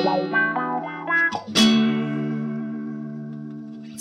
Bye. 0.00 0.71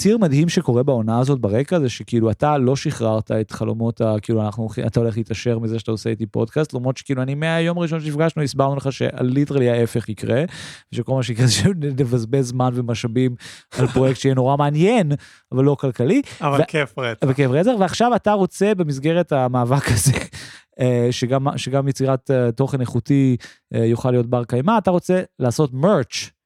ציר 0.01 0.17
מדהים 0.17 0.49
שקורה 0.49 0.83
בעונה 0.83 1.19
הזאת 1.19 1.39
ברקע 1.39 1.79
זה 1.79 1.89
שכאילו 1.89 2.31
אתה 2.31 2.57
לא 2.57 2.75
שחררת 2.75 3.31
את 3.31 3.51
חלומות 3.51 4.01
ה... 4.01 4.15
כאילו 4.21 4.41
אנחנו 4.41 4.67
אתה 4.87 4.99
הולך 4.99 5.17
להתעשר 5.17 5.59
מזה 5.59 5.79
שאתה 5.79 5.91
עושה 5.91 6.09
איתי 6.09 6.25
פודקאסט, 6.25 6.73
למרות 6.73 6.97
שכאילו 6.97 7.21
אני 7.21 7.35
מהיום 7.35 7.77
הראשון 7.77 7.99
שנפגשנו 7.99 8.43
הסברנו 8.43 8.75
לך 8.75 8.91
שליטרלי 8.91 9.69
ההפך 9.69 10.09
יקרה, 10.09 10.43
ושכל 10.93 11.13
מה 11.13 11.23
שיקרה 11.23 11.45
זה 11.45 11.51
שנבזבז 11.51 12.47
זמן 12.47 12.71
ומשאבים 12.73 13.35
על 13.77 13.87
פרויקט 13.87 14.19
שיהיה 14.19 14.35
נורא 14.35 14.57
מעניין, 14.57 15.11
אבל 15.51 15.63
לא 15.63 15.75
כלכלי. 15.79 16.21
אבל 16.41 16.61
ו- 16.61 16.67
כיף 16.67 16.99
רצח. 16.99 17.27
בכאב 17.27 17.51
רצח, 17.51 17.71
ועכשיו 17.79 18.15
אתה 18.15 18.33
רוצה 18.33 18.75
במסגרת 18.75 19.31
המאבק 19.31 19.91
הזה, 19.91 20.13
אה, 20.79 21.07
שגם, 21.11 21.47
שגם 21.57 21.87
יצירת 21.87 22.31
אה, 22.31 22.51
תוכן 22.51 22.81
איכותי 22.81 23.37
אה, 23.73 23.85
יוכל 23.85 24.11
להיות 24.11 24.25
בר 24.25 24.43
קיימא, 24.43 24.77
אתה 24.77 24.91
רוצה 24.91 25.21
לעשות 25.39 25.73
merch. 25.73 26.40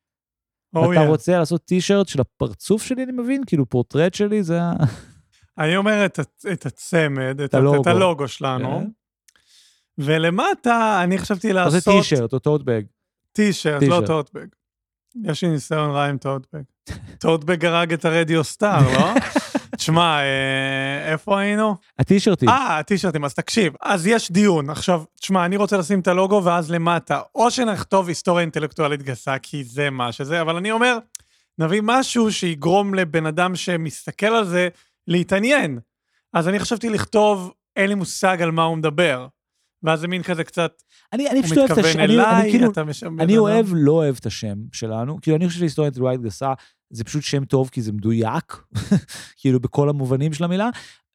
Oh, 0.78 0.92
אתה 0.92 1.04
yeah. 1.04 1.08
רוצה 1.08 1.38
לעשות 1.38 1.66
טישרט 1.66 2.08
של 2.08 2.22
הפרצוף 2.22 2.84
שלי, 2.84 3.04
אני 3.04 3.12
מבין? 3.12 3.44
כאילו 3.48 3.70
פורטרט 3.70 4.14
שלי 4.14 4.44
זה 4.44 4.62
ה... 4.62 4.74
אני 5.60 5.78
אומר 5.78 6.06
את, 6.06 6.20
את 6.52 6.66
הצמד, 6.66 7.42
את, 7.42 7.54
הלוגו. 7.54 7.82
את 7.82 7.88
הלוגו 7.88 8.28
שלנו, 8.28 8.80
כן. 8.80 8.90
ולמטה 9.98 11.02
אני 11.04 11.18
חשבתי 11.18 11.52
אתה 11.52 11.64
עושה 11.64 11.76
לעשות 11.78 11.94
טישרט 11.94 12.34
או 12.34 12.40
tote 12.40 12.61
bag. 12.61 12.82
T-shirt, 13.34 13.84
לא. 13.84 14.02
tote 14.06 14.27
bag. 14.27 14.48
יש 15.24 15.44
לי 15.44 15.50
ניסיון 15.50 15.92
רע 15.92 16.06
עם 16.06 16.18
tote 16.18 16.40
bag. 16.40 16.62
tote 17.20 17.46
bag 17.46 17.66
הרג 17.66 17.94
את 17.94 18.06
ה 18.06 18.12
radio 18.12 18.44
star, 18.44 18.94
לא? 18.94 19.14
תשמע, 19.76 20.20
אה, 20.20 21.12
איפה 21.12 21.40
היינו? 21.40 21.76
הטישרטים. 22.00 22.50
אה, 22.50 22.80
הטישרטים, 22.80 23.26
אז 23.26 23.34
תקשיב. 23.34 23.74
אז 23.82 24.08
יש 24.08 24.32
דיון. 24.32 24.70
עכשיו, 24.70 25.04
תשמע, 25.20 25.46
אני 25.46 25.58
רוצה 25.58 25.78
לשים 25.78 26.00
את 26.00 26.08
הלוגו 26.08 26.42
ואז 26.44 26.72
למטה, 26.72 27.22
או 27.36 27.52
שנכתוב 27.52 28.08
היסטוריה 28.08 28.42
אינטלקטואלית 28.42 29.04
גסה, 29.04 29.40
כי 29.40 29.64
זה 29.64 29.90
מה 29.90 30.12
שזה, 30.12 30.42
אבל 30.42 30.56
אני 30.56 30.72
אומר, 30.72 30.98
נביא 31.60 31.82
משהו 31.84 32.32
שיגרום 32.32 32.94
לבן 32.94 33.26
אדם 33.26 33.56
שמסתכל 33.56 34.26
על 34.26 34.46
זה 34.46 34.68
להתעניין. 35.08 35.80
אז 36.34 36.48
אני 36.48 36.60
חשבתי 36.60 36.90
לכתוב, 36.90 37.52
אין 37.76 37.88
לי 37.90 37.96
מושג 37.96 38.42
על 38.42 38.52
מה 38.52 38.64
הוא 38.64 38.78
מדבר. 38.78 39.28
ואז 39.84 40.00
זה 40.00 40.08
מין 40.08 40.24
כזה 40.24 40.44
קצת, 40.44 40.82
אני 41.14 41.30
אני 41.30 41.40
הוא 41.40 41.64
מתכוון 41.64 41.86
השם. 41.86 42.00
אני- 42.00 42.06
אני 42.06 42.14
אליי, 42.16 42.52
כאילו, 42.52 42.72
אתה 42.72 42.84
משם... 42.84 43.20
אני 43.20 43.38
אוהב, 43.38 43.66
לא 43.74 43.92
אוהב 43.92 44.16
את 44.20 44.26
השם 44.26 44.56
שלנו. 44.72 45.18
כאילו, 45.22 45.38
אני 45.38 45.48
חושב 45.48 45.60
שהיסטוריה 45.60 45.88
אינטלקטואלית 45.88 46.22
גסה 46.22 46.54
זה 46.90 47.04
פשוט 47.04 47.24
שם 47.24 47.46
טוב 47.46 47.70
כי 47.70 47.82
זה 47.82 47.92
מדויק, 47.92 48.58
כאילו 49.40 49.60
בכל 49.60 49.90
המובנים 49.90 50.34
של 50.34 50.44
המילה. 50.44 50.70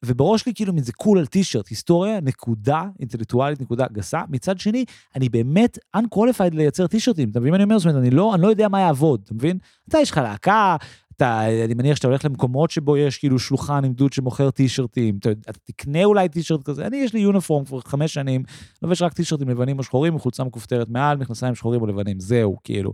ובראש 0.05 0.41
שלי 0.41 0.53
כאילו 0.55 0.73
זה 0.81 0.93
קול 0.93 1.19
על 1.19 1.25
טישרט, 1.25 1.67
היסטוריה, 1.67 2.19
נקודה, 2.21 2.83
אינטלקטואלית, 2.99 3.61
נקודה 3.61 3.85
גסה. 3.91 4.21
מצד 4.29 4.59
שני, 4.59 4.85
אני 5.15 5.29
באמת 5.29 5.77
unqualified 5.97 6.53
לייצר 6.55 6.87
טישרטים, 6.87 7.29
אתה 7.29 7.39
מבין 7.39 7.51
מה 7.51 7.55
אני 7.55 7.63
אומר? 7.63 7.79
זאת 7.79 7.85
אומרת, 7.85 8.01
אני 8.01 8.09
לא, 8.09 8.35
אני 8.35 8.41
לא 8.41 8.47
יודע 8.47 8.67
מה 8.67 8.79
יעבוד, 8.79 9.21
אתה 9.25 9.33
מבין? 9.33 9.57
אתה, 9.89 9.97
יש 9.97 10.11
לך 10.11 10.17
להקה, 10.17 10.75
אתה, 11.15 11.65
אני 11.65 11.73
מניח 11.73 11.95
שאתה 11.95 12.07
הולך 12.07 12.25
למקומות 12.25 12.71
שבו 12.71 12.97
יש 12.97 13.17
כאילו 13.17 13.39
שולחן 13.39 13.85
עם 13.85 13.93
דוד 13.93 14.13
שמוכר 14.13 14.51
טישרטים, 14.51 15.17
אתה, 15.17 15.31
אתה 15.31 15.59
תקנה 15.63 16.03
אולי 16.03 16.29
טישרט 16.29 16.63
כזה, 16.63 16.87
אני, 16.87 16.97
יש 16.97 17.13
לי 17.13 17.19
יוניפורם 17.19 17.65
כבר 17.65 17.79
חמש 17.79 18.13
שנים, 18.13 18.43
לובש 18.81 19.01
רק 19.01 19.13
טישרטים 19.13 19.49
לבנים 19.49 19.77
או 19.77 19.83
שחורים, 19.83 20.15
וחולצה 20.15 20.43
מכופתרת 20.43 20.89
מעל, 20.89 21.17
מכנסיים 21.17 21.55
שחורים 21.55 21.81
או 21.81 21.87
לבנים, 21.87 22.19
זהו, 22.19 22.57
כאילו. 22.63 22.91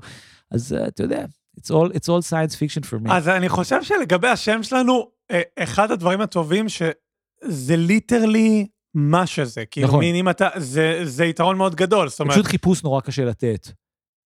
אז 0.51 0.73
אה, 0.73 0.87
אתה 0.87 1.03
יודע, 1.03 1.25
it's 1.59 1.71
all, 1.71 1.91
it's 1.91 2.07
all 2.09 2.21
science 2.29 2.55
fiction 2.55 2.83
for 2.89 3.07
me. 3.07 3.11
אז 3.11 3.27
אני 3.29 3.49
חושב 3.49 3.83
שלגבי 3.83 4.27
השם 4.27 4.63
שלנו, 4.63 5.07
אה, 5.31 5.41
אחד 5.59 5.91
הדברים 5.91 6.21
הטובים 6.21 6.69
שזה 6.69 7.75
ליטרלי 7.77 8.67
מה 8.93 9.27
שזה. 9.27 9.65
כאילו, 9.71 9.87
נכון. 9.87 9.99
מין 9.99 10.15
אם 10.15 10.29
אתה, 10.29 10.47
זה, 10.57 10.99
זה 11.03 11.25
יתרון 11.25 11.57
מאוד 11.57 11.75
גדול, 11.75 12.09
זאת 12.09 12.19
אומרת, 12.19 12.33
פשוט 12.33 12.45
חיפוש 12.45 12.83
נורא 12.83 13.01
קשה 13.01 13.25
לתת. 13.25 13.67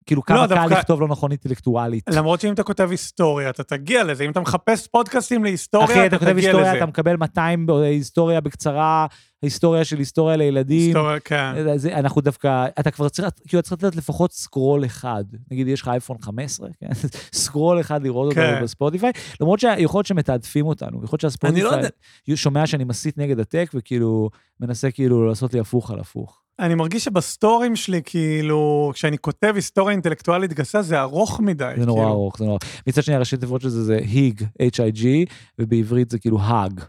כאילו, 0.06 0.22
כמה 0.22 0.48
קל 0.48 0.54
דווקא- 0.54 0.74
לכתוב 0.74 1.00
לא 1.00 1.08
נכון 1.08 1.30
אינטלקטואלית. 1.30 2.04
למרות 2.10 2.40
שאם 2.40 2.52
אתה 2.52 2.62
כותב 2.62 2.90
היסטוריה, 2.90 3.50
אתה 3.50 3.62
תגיע 3.64 4.04
לזה. 4.04 4.24
אם 4.24 4.30
אתה 4.30 4.40
מחפש 4.40 4.86
פודקאסטים 4.86 5.44
להיסטוריה, 5.44 5.86
אחי, 5.86 6.06
אתה 6.06 6.06
אתה 6.06 6.18
כותב 6.18 6.32
תגיע 6.32 6.44
היסטוריה, 6.48 6.68
לזה. 6.70 6.78
אתה 6.78 6.86
מקבל 6.86 7.16
200 7.16 7.66
היסטוריה 7.84 8.40
בקצרה, 8.40 9.06
היסטוריה 9.42 9.84
של 9.84 9.98
היסטוריה 9.98 10.36
לילדים. 10.36 10.86
היסטוריה, 10.86 11.20
כן. 11.20 11.76
זה, 11.76 11.98
אנחנו 11.98 12.20
דווקא, 12.20 12.66
אתה 12.80 12.90
כבר 12.90 13.08
צריך, 13.08 13.28
כאילו, 13.48 13.60
אתה 13.60 13.68
צריך 13.68 13.84
לתת 13.84 13.96
לפחות 13.96 14.32
scroll 14.32 14.84
אחד. 14.84 15.24
נגיד, 15.50 15.68
יש 15.68 15.82
לך 15.82 15.88
אייפון 15.88 16.16
15, 16.20 16.68
כן? 16.80 16.88
scroll 17.42 17.80
אחד 17.80 18.02
לראות 18.02 18.34
כן. 18.34 18.52
אותו 18.52 18.64
ב 18.64 18.69
Spotify, 18.69 19.12
למרות 19.40 19.60
שיכול 19.60 19.98
להיות 19.98 20.06
שמתעדפים 20.06 20.66
אותנו, 20.66 21.04
יכול 21.04 21.08
להיות 21.12 21.20
שה 21.20 21.33
Spotify 21.33 21.62
לא. 22.28 22.36
שומע 22.36 22.66
שאני 22.66 22.84
מסית 22.84 23.18
נגד 23.18 23.40
ה 23.40 23.45
tech, 23.45 23.70
וכאילו, 23.74 24.30
מנסה 24.60 24.90
כאילו 24.90 25.26
לעשות 25.26 25.54
לי 25.54 25.60
הפוך 25.60 25.90
על 25.90 26.00
הפוך. 26.00 26.42
אני 26.58 26.74
מרגיש 26.74 27.04
שבסטורים 27.04 27.76
שלי, 27.76 28.00
כאילו, 28.04 28.90
כשאני 28.94 29.18
כותב 29.18 29.52
היסטוריה 29.54 29.92
אינטלקטואלית 29.92 30.52
גסה, 30.52 30.82
זה 30.82 31.00
ארוך 31.00 31.40
מדי. 31.40 31.74
זה 31.78 31.86
נורא 31.86 32.00
כאילו. 32.00 32.12
ארוך, 32.12 32.38
זה 32.38 32.44
נורא. 32.44 32.58
מצד 32.86 33.02
שני, 33.02 33.14
הראשי 33.14 33.36
תיבות 33.36 33.60
של 33.60 33.68
זה 33.68 33.84
זה 33.84 33.96
היג, 33.96 34.42
H-I-G, 34.62 35.06
ובעברית 35.58 36.10
זה 36.10 36.18
כאילו 36.18 36.40
האג. 36.40 36.80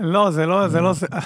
לא, 0.00 0.30
זה 0.30 0.46
לא, 0.46 0.68
זה 0.68 0.80
לא 0.80 0.92
זה. 0.92 1.06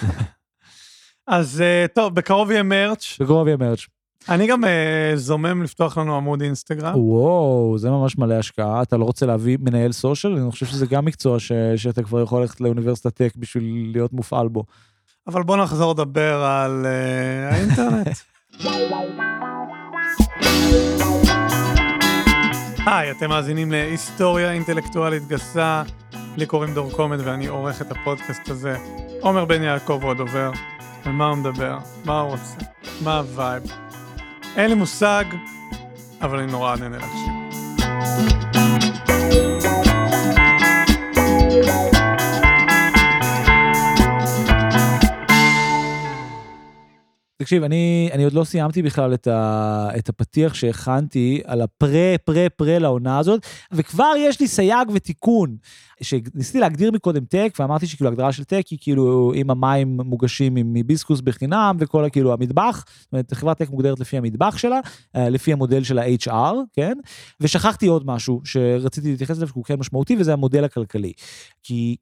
אז 1.27 1.61
אה, 1.61 1.87
טוב, 1.95 2.15
בקרוב 2.15 2.51
יהיה 2.51 2.62
מרץ'. 2.62 3.17
בקרוב 3.21 3.47
יהיה 3.47 3.57
מרץ'. 3.57 3.87
אני 4.29 4.47
גם 4.47 4.65
אה, 4.65 5.12
זומם 5.15 5.62
לפתוח 5.62 5.99
לנו 5.99 6.17
עמוד 6.17 6.43
אינסטגרם. 6.43 6.95
וואו, 6.97 7.75
זה 7.79 7.91
ממש 7.91 8.19
מלא 8.19 8.35
השקעה. 8.35 8.83
אתה 8.83 8.97
לא 8.97 9.05
רוצה 9.05 9.27
להביא 9.27 9.59
מנהל 9.61 9.93
סושיאל? 9.93 10.33
אני 10.33 10.51
חושב 10.51 10.67
שזה 10.67 10.87
גם 10.87 11.05
מקצוע 11.05 11.41
ש... 11.41 11.53
שאתה 11.77 12.03
כבר 12.03 12.23
יכול 12.23 12.41
ללכת 12.41 12.61
לאוניברסיטת 12.61 13.15
טק 13.15 13.33
בשביל 13.37 13.91
להיות 13.93 14.13
מופעל 14.13 14.49
בו. 14.49 14.65
אבל 15.27 15.43
בוא 15.43 15.57
נחזור 15.57 15.93
לדבר 15.93 16.45
על 16.45 16.87
אה, 16.87 17.55
האינטרנט. 17.55 18.09
היי, 22.87 23.11
אתם 23.11 23.29
מאזינים 23.29 23.73
להיסטוריה 23.73 24.53
אינטלקטואלית 24.53 25.29
גסה. 25.29 25.83
לי 26.37 26.47
קוראים 26.47 26.75
דור 26.75 26.91
קומד 26.93 27.19
ואני 27.25 27.47
עורך 27.47 27.83
את 27.83 27.93
הפודקאסט 27.93 28.49
הזה. 28.49 28.77
עומר 29.21 29.45
בן 29.45 29.63
יעקב 29.63 29.99
הוא 30.03 30.11
הדובר. 30.11 30.51
על 31.04 31.12
מה 31.12 31.28
הוא 31.28 31.37
מדבר? 31.37 31.78
מה 32.04 32.20
הוא 32.20 32.31
רוצה? 32.31 32.56
מה 33.04 33.19
ה 33.19 33.26
vibe? 33.26 33.62
אין 34.56 34.69
לי 34.69 34.75
מושג, 34.75 35.25
אבל 36.20 36.38
אני 36.38 36.53
נורא 36.53 36.76
נהנה 36.76 36.97
להקשיב. 36.98 37.34
תקשיב, 47.37 47.62
אני, 47.62 48.09
אני 48.12 48.25
עוד 48.25 48.33
לא 48.33 48.45
סיימתי 48.45 48.83
בכלל 48.83 49.15
את, 49.15 49.27
ה, 49.27 49.89
את 49.99 50.09
הפתיח 50.09 50.55
שהכנתי 50.55 51.41
על 51.45 51.61
הפרה, 51.61 52.15
פרה, 52.25 52.47
פרה 52.56 52.78
לעונה 52.78 53.19
הזאת, 53.19 53.47
וכבר 53.72 54.12
יש 54.19 54.41
לי 54.41 54.49
סייג 54.49 54.91
ותיקון. 54.93 55.56
שניסיתי 56.03 56.61
להגדיר 56.61 56.91
מקודם 56.91 57.25
tech, 57.25 57.56
ואמרתי 57.59 57.87
שכאילו 57.87 58.11
הגדרה 58.11 58.33
של 58.33 58.45
tech 58.45 58.67
היא 58.71 58.78
כאילו 58.83 59.33
אם 59.34 59.50
המים 59.50 60.00
מוגשים 60.05 60.56
עם 60.56 60.75
היביסקוס 60.75 61.21
בחינם, 61.21 61.77
וכל 61.78 62.05
הכאילו 62.05 62.33
המטבח, 62.33 62.84
זאת 63.00 63.12
אומרת, 63.12 63.33
חברת 63.33 63.59
tech 63.59 63.71
מוגדרת 63.71 64.01
לפי 64.01 64.16
המטבח 64.16 64.56
שלה, 64.56 64.81
אה, 65.16 65.28
לפי 65.28 65.53
המודל 65.53 65.84
של 65.84 65.99
ה-HR, 65.99 66.55
כן? 66.72 66.99
ושכחתי 67.41 67.87
עוד 67.87 68.06
משהו 68.06 68.41
שרציתי 68.45 69.11
להתייחס 69.11 69.37
אליו, 69.37 69.49
שהוא 69.49 69.65
כן 69.65 69.78
משמעותי, 69.78 70.16
וזה 70.19 70.33
המודל 70.33 70.65
הכלכלי. 70.65 71.12
כי 71.62 71.97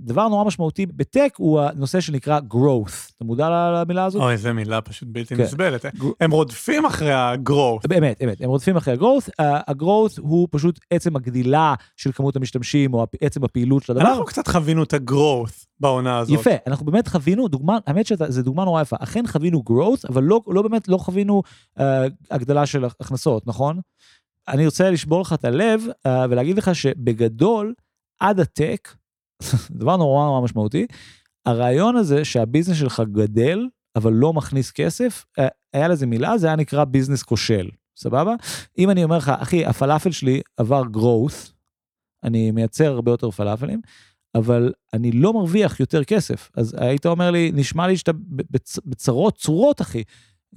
דבר 0.00 0.28
נורא 0.28 0.44
משמעותי 0.44 0.86
בטק 0.86 1.34
הוא 1.36 1.60
הנושא 1.60 2.00
שנקרא 2.00 2.40
growth. 2.50 3.12
אתה 3.16 3.24
מודע 3.24 3.48
למילה 3.50 4.04
הזאת? 4.04 4.22
אוי, 4.22 4.36
זו 4.36 4.54
מילה 4.54 4.80
פשוט 4.80 5.08
בלתי 5.12 5.36
כן. 5.36 5.42
נסבלת. 5.42 5.84
הם 6.20 6.30
רודפים 6.30 6.86
אחרי 6.86 7.12
ה-growth. 7.12 7.88
באמת, 7.88 8.16
באמת, 8.20 8.40
הם 8.40 8.48
רודפים 8.48 8.76
אחרי 8.76 8.94
ה-growth, 8.94 9.30
ה-growth 9.38 10.20
הוא 10.20 10.48
פשוט 10.50 10.80
עצם 10.90 11.16
הגדילה 11.16 11.74
של 11.96 12.12
כמות 12.12 12.36
המשתמשים, 12.36 12.94
או 12.94 13.06
עצם 13.20 13.44
הפעילות 13.44 13.82
של 13.82 13.92
הדבר. 13.92 14.08
אנחנו 14.08 14.24
קצת 14.24 14.48
חווינו 14.48 14.82
את 14.82 14.94
ה-growth 14.94 15.66
בעונה 15.80 16.18
הזאת. 16.18 16.40
יפה, 16.40 16.50
אנחנו 16.66 16.86
באמת 16.86 17.08
חווינו, 17.08 17.48
דוגמה, 17.48 17.78
האמת 17.86 18.06
שזו 18.06 18.42
דוגמה 18.42 18.64
נורא 18.64 18.82
יפה, 18.82 18.96
אכן 19.00 19.26
חווינו 19.26 19.62
growth, 19.70 20.08
אבל 20.08 20.22
לא, 20.22 20.40
לא 20.46 20.62
באמת, 20.62 20.88
לא 20.88 20.96
חווינו 20.96 21.42
uh, 21.78 21.82
הגדלה 22.30 22.66
של 22.66 22.84
הכנסות, 22.84 23.46
נכון? 23.46 23.80
אני 24.48 24.66
רוצה 24.66 24.90
לשבור 24.90 25.20
לך 25.20 25.32
את 25.32 25.44
הלב 25.44 25.82
uh, 25.88 26.10
ולהגיד 26.30 26.58
לך 26.58 26.74
שבגדול, 26.74 27.74
עד 28.20 28.40
הטק, 28.40 28.88
דבר 29.80 29.96
נורא 29.96 30.24
נורא 30.24 30.40
משמעותי, 30.40 30.86
הרעיון 31.46 31.96
הזה 31.96 32.24
שהביזנס 32.24 32.76
שלך 32.76 33.02
גדל, 33.12 33.66
אבל 33.96 34.12
לא 34.12 34.32
מכניס 34.32 34.70
כסף, 34.70 35.24
uh, 35.40 35.42
היה 35.72 35.88
לזה 35.88 36.06
מילה, 36.06 36.38
זה 36.38 36.46
היה 36.46 36.56
נקרא 36.56 36.84
ביזנס 36.84 37.22
כושל, 37.22 37.68
סבבה? 37.96 38.34
אם 38.78 38.90
אני 38.90 39.04
אומר 39.04 39.16
לך, 39.16 39.32
אחי, 39.38 39.66
הפלאפל 39.66 40.10
שלי 40.10 40.40
עבר 40.56 40.82
growth, 40.94 41.52
אני 42.24 42.50
מייצר 42.50 42.92
הרבה 42.92 43.10
יותר 43.10 43.30
פלאפלים, 43.30 43.80
אבל 44.34 44.72
אני 44.94 45.12
לא 45.12 45.32
מרוויח 45.32 45.80
יותר 45.80 46.04
כסף. 46.04 46.50
אז 46.56 46.76
היית 46.78 47.06
אומר 47.06 47.30
לי, 47.30 47.52
נשמע 47.54 47.86
לי 47.86 47.96
שאתה 47.96 48.12
בצ- 48.52 48.80
בצרות 48.86 49.36
צרורות, 49.36 49.80
אחי. 49.80 50.02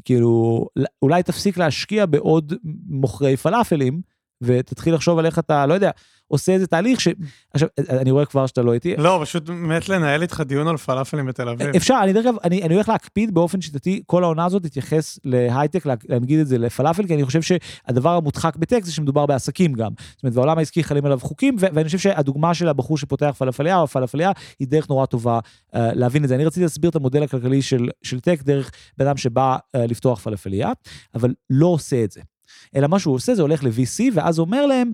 כאילו, 0.05 0.65
אולי 1.01 1.23
תפסיק 1.23 1.57
להשקיע 1.57 2.05
בעוד 2.05 2.53
מוכרי 2.87 3.37
פלאפלים, 3.37 4.01
ותתחיל 4.41 4.93
לחשוב 4.93 5.19
על 5.19 5.25
איך 5.25 5.39
אתה, 5.39 5.65
לא 5.65 5.73
יודע, 5.73 5.91
עושה 6.33 6.51
איזה 6.51 6.67
תהליך 6.67 7.01
ש... 7.01 7.07
עכשיו, 7.53 7.67
אני 7.89 8.11
רואה 8.11 8.25
כבר 8.25 8.45
שאתה 8.45 8.61
לא 8.61 8.73
איתי. 8.73 8.95
לא, 8.97 9.19
פשוט 9.21 9.49
מת 9.49 9.89
לנהל 9.89 10.21
איתך 10.21 10.41
דיון 10.41 10.67
על 10.67 10.77
פלאפלים 10.77 11.25
בתל 11.25 11.49
אביב. 11.49 11.75
אפשר, 11.75 11.99
אני 12.03 12.13
דרך 12.13 12.25
אגב, 12.25 12.35
אני, 12.43 12.63
אני 12.63 12.73
הולך 12.73 12.89
להקפיד 12.89 13.33
באופן 13.33 13.61
שיטתי, 13.61 14.03
כל 14.05 14.23
העונה 14.23 14.45
הזאת 14.45 14.63
להתייחס 14.63 15.19
להייטק, 15.25 15.85
להגיד 16.09 16.39
את 16.39 16.47
זה 16.47 16.57
לפלאפל, 16.57 17.07
כי 17.07 17.13
אני 17.13 17.25
חושב 17.25 17.41
שהדבר 17.41 18.09
המודחק 18.09 18.55
בטקסט 18.55 18.85
זה 18.85 18.91
שמדובר 18.91 19.25
בעסקים 19.25 19.73
גם. 19.73 19.91
זאת 20.15 20.23
אומרת, 20.23 20.35
בעולם 20.35 20.57
העסקי 20.57 20.83
חלים 20.83 21.05
עליו 21.05 21.19
חוקים, 21.19 21.55
ו- 21.59 21.65
ואני 21.73 21.85
חושב 21.85 21.97
שהדוגמה 21.97 22.53
של 22.53 22.67
הבחור 22.67 22.97
שפותח 22.97 23.35
פלאפליה 23.37 23.79
או 23.79 23.87
פלאפליה 23.87 24.31
היא 24.59 24.67
דרך 24.67 24.89
נורא 24.89 25.05
טובה 25.05 25.39
uh, 25.39 25.77
להבין 25.93 26.23
את 26.23 26.29
זה. 26.29 26.35
אני 26.35 26.45
רציתי 26.45 26.61
להסביר 26.61 26.89
את 26.89 26.95
המודל 26.95 27.23
הכלכלי 27.23 27.61
של, 27.61 27.89
של 28.03 28.19
טק 28.19 28.41
דרך 28.43 28.71
בן 28.97 29.07
אדם 29.07 29.17
שבא 29.17 29.55
uh, 29.55 29.79
לפתוח 29.79 30.19
פלאפליה, 30.19 30.71
אבל 31.15 31.33
לא 31.49 31.67
עושה 31.67 32.03
את 32.03 32.11
זה. 32.11 32.21
אלא 32.75 32.87
מה 32.87 32.99
שהוא 32.99 33.15
עושה 33.15 33.35
זה 33.35 33.41
הולך 33.41 33.63
ל-VC, 33.63 34.03
ואז 34.13 34.39
אומר 34.39 34.65
להם, 34.65 34.91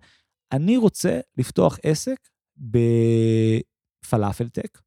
אני 0.52 0.78
רוצה 0.78 1.20
לפתוח 1.38 1.78
עסק 1.84 2.30
בפלאפל-tech. 4.04 4.82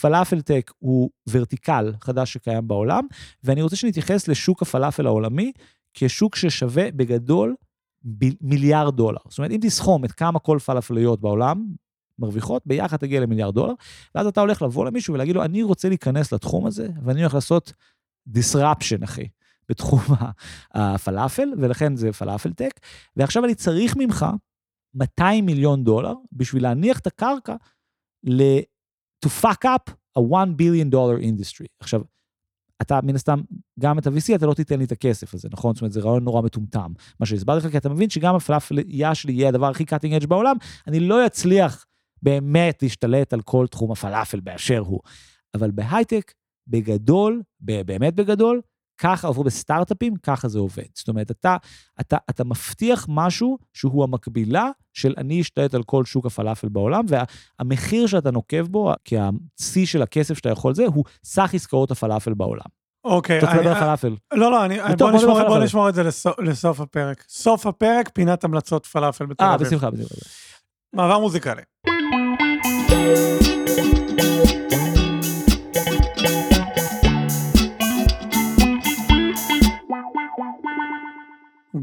פלאפל-tech 0.00 0.72
הוא 0.78 1.10
vertical 1.30 1.92
חדש 2.00 2.32
שקיים 2.32 2.68
בעולם, 2.68 3.06
ואני 3.44 3.62
רוצה 3.62 3.76
שנתייחס 3.76 4.28
לשוק 4.28 4.62
הפלאפל 4.62 5.06
העולמי 5.06 5.52
כשוק 5.94 6.36
ששווה 6.36 6.90
בגדול 6.90 7.54
ב- 8.04 8.34
מיליארד 8.40 8.96
דולר. 8.96 9.20
זאת 9.28 9.38
אומרת, 9.38 9.50
אם 9.50 9.58
תסכום 9.62 10.04
את 10.04 10.12
כמה 10.12 10.38
כל 10.38 10.58
פלאפליות 10.64 11.20
בעולם 11.20 11.64
מרוויחות, 12.18 12.62
ביחד 12.66 12.96
תגיע 12.96 13.20
למיליארד 13.20 13.54
דולר, 13.54 13.74
ואז 14.14 14.26
אתה 14.26 14.40
הולך 14.40 14.62
לבוא 14.62 14.86
למישהו 14.86 15.14
ולהגיד 15.14 15.34
לו, 15.34 15.44
אני 15.44 15.62
רוצה 15.62 15.88
להיכנס 15.88 16.32
לתחום 16.32 16.66
הזה, 16.66 16.88
ואני 17.04 17.20
הולך 17.20 17.34
לעשות 17.34 17.72
disruption, 18.28 19.04
אחי. 19.04 19.28
בתחום 19.68 20.00
הפלאפל, 20.74 21.48
ולכן 21.58 21.96
זה 21.96 22.12
פלאפל 22.12 22.52
טק, 22.52 22.80
ועכשיו 23.16 23.44
אני 23.44 23.54
צריך 23.54 23.96
ממך 23.96 24.26
200 24.94 25.46
מיליון 25.46 25.84
דולר 25.84 26.14
בשביל 26.32 26.62
להניח 26.62 26.98
את 26.98 27.06
הקרקע 27.06 27.56
ל- 28.24 28.58
to 29.26 29.28
fuck 29.42 29.64
up 29.64 29.92
a 30.18 30.20
1 30.20 30.48
billion 30.60 30.90
dollar 30.94 31.22
industry. 31.22 31.66
עכשיו, 31.80 32.02
אתה 32.82 33.00
מן 33.02 33.14
הסתם, 33.14 33.40
גם 33.80 33.98
את 33.98 34.06
ה-VC 34.06 34.34
אתה 34.34 34.46
לא 34.46 34.54
תיתן 34.54 34.78
לי 34.78 34.84
את 34.84 34.92
הכסף 34.92 35.34
הזה, 35.34 35.48
נכון? 35.52 35.74
זאת 35.74 35.80
אומרת, 35.80 35.92
זה 35.92 36.00
רעיון 36.00 36.24
נורא 36.24 36.42
מטומטם. 36.42 36.92
מה 37.20 37.26
שהסברתי 37.26 37.66
לך, 37.66 37.72
כי 37.72 37.78
אתה 37.78 37.88
מבין 37.88 38.10
שגם 38.10 38.34
הפלאפליה 38.34 39.14
שלי 39.14 39.32
יהיה 39.32 39.48
הדבר 39.48 39.70
הכי 39.70 39.84
cutting 39.84 40.22
edge 40.22 40.26
בעולם, 40.26 40.56
אני 40.86 41.00
לא 41.00 41.26
אצליח 41.26 41.86
באמת 42.22 42.82
להשתלט 42.82 43.32
על 43.32 43.42
כל 43.42 43.66
תחום 43.66 43.92
הפלאפל 43.92 44.40
באשר 44.40 44.78
הוא. 44.78 45.00
אבל 45.54 45.70
בהייטק, 45.70 46.32
בגדול, 46.66 47.42
באמת 47.60 48.14
בגדול, 48.14 48.60
ככה 49.02 49.28
עברו 49.28 49.44
בסטארט-אפים, 49.44 50.14
ככה 50.16 50.48
זה 50.48 50.58
עובד. 50.58 50.84
זאת 50.94 51.08
אומרת, 51.08 51.30
אתה, 51.30 51.56
אתה, 52.00 52.16
אתה 52.30 52.44
מבטיח 52.44 53.06
משהו 53.08 53.58
שהוא 53.72 54.04
המקבילה 54.04 54.70
של 54.92 55.14
אני 55.18 55.40
אשתלט 55.40 55.74
על 55.74 55.82
כל 55.82 56.04
שוק 56.04 56.26
הפלאפל 56.26 56.68
בעולם, 56.68 57.04
והמחיר 57.08 58.06
שאתה 58.06 58.30
נוקב 58.30 58.66
בו, 58.66 58.92
כי 59.04 59.16
השיא 59.18 59.86
של 59.86 60.02
הכסף 60.02 60.34
שאתה 60.34 60.50
יכול 60.50 60.74
זה, 60.74 60.84
הוא 60.86 61.04
סך 61.24 61.54
עסקאות 61.54 61.90
הפלאפל 61.90 62.34
בעולם. 62.34 62.66
אוקיי. 63.04 63.38
אתה 63.38 63.46
תדבר 63.46 63.68
על 63.68 63.80
פלאפל. 63.80 64.16
לא, 64.32 64.50
לא, 64.50 64.64
אני, 64.64 64.78
בוא, 64.78 65.10
בוא 65.10 65.10
נשמור, 65.10 65.42
בוא. 65.42 65.58
נשמור 65.58 65.88
את 65.88 65.94
זה 65.94 66.02
לסוף, 66.02 66.38
לסוף 66.38 66.80
הפרק. 66.80 67.24
סוף 67.28 67.66
הפרק, 67.66 68.10
פינת 68.14 68.44
המלצות 68.44 68.86
פלאפל 68.86 69.26
בתל 69.26 69.44
אה, 69.44 69.54
אביב. 69.54 69.66
בשמחה, 69.66 69.90
בשמחה. 69.90 70.14
מעבר 70.92 71.18
מוזיקלי. 71.18 71.62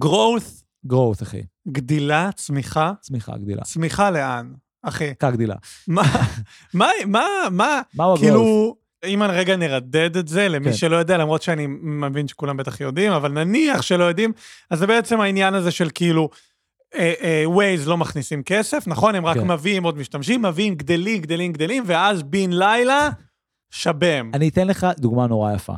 Growth, 0.05 0.63
growth, 0.91 1.23
אחי. 1.23 1.41
גדילה, 1.67 2.29
צמיחה, 2.35 2.91
צמיחה, 3.01 3.37
גדילה. 3.37 3.61
צמיחה 3.61 4.11
לאן, 4.11 4.53
אחי? 4.83 5.15
כגדילה. 5.15 5.55
מה, 5.87 6.03
מה, 6.73 6.87
מה, 7.05 7.25
מה, 7.51 7.81
מהו 7.93 8.13
ה-growth? 8.13 8.19
כאילו, 8.19 8.75
אם 9.05 9.23
אני 9.23 9.33
רגע 9.33 9.55
נרדד 9.55 10.17
את 10.17 10.27
זה 10.27 10.47
למי 10.47 10.65
כן. 10.65 10.73
שלא 10.73 10.95
יודע, 10.95 11.17
למרות 11.17 11.41
שאני 11.41 11.67
מבין 11.81 12.27
שכולם 12.27 12.57
בטח 12.57 12.81
יודעים, 12.81 13.11
אבל 13.11 13.31
נניח 13.31 13.81
שלא 13.81 14.03
יודעים, 14.03 14.33
אז 14.69 14.79
זה 14.79 14.87
בעצם 14.87 15.21
העניין 15.21 15.53
הזה 15.53 15.71
של 15.71 15.89
כאילו, 15.93 16.29
אה, 16.95 17.13
אה, 17.21 17.43
Waze 17.45 17.89
לא 17.89 17.97
מכניסים 17.97 18.43
כסף, 18.43 18.87
נכון? 18.87 19.15
הם 19.15 19.25
רק 19.25 19.37
כן. 19.37 19.51
מביאים 19.51 19.83
עוד 19.83 19.97
משתמשים, 19.97 20.41
מביאים, 20.41 20.75
גדלים, 20.75 21.21
גדלים, 21.21 21.53
גדלים, 21.53 21.83
ואז 21.85 22.23
בן 22.23 22.49
לילה, 22.51 23.09
שבם. 23.69 24.31
אני 24.33 24.49
אתן 24.49 24.67
לך 24.67 24.87
דוגמה 24.97 25.27
נורא 25.27 25.53
יפה. 25.53 25.73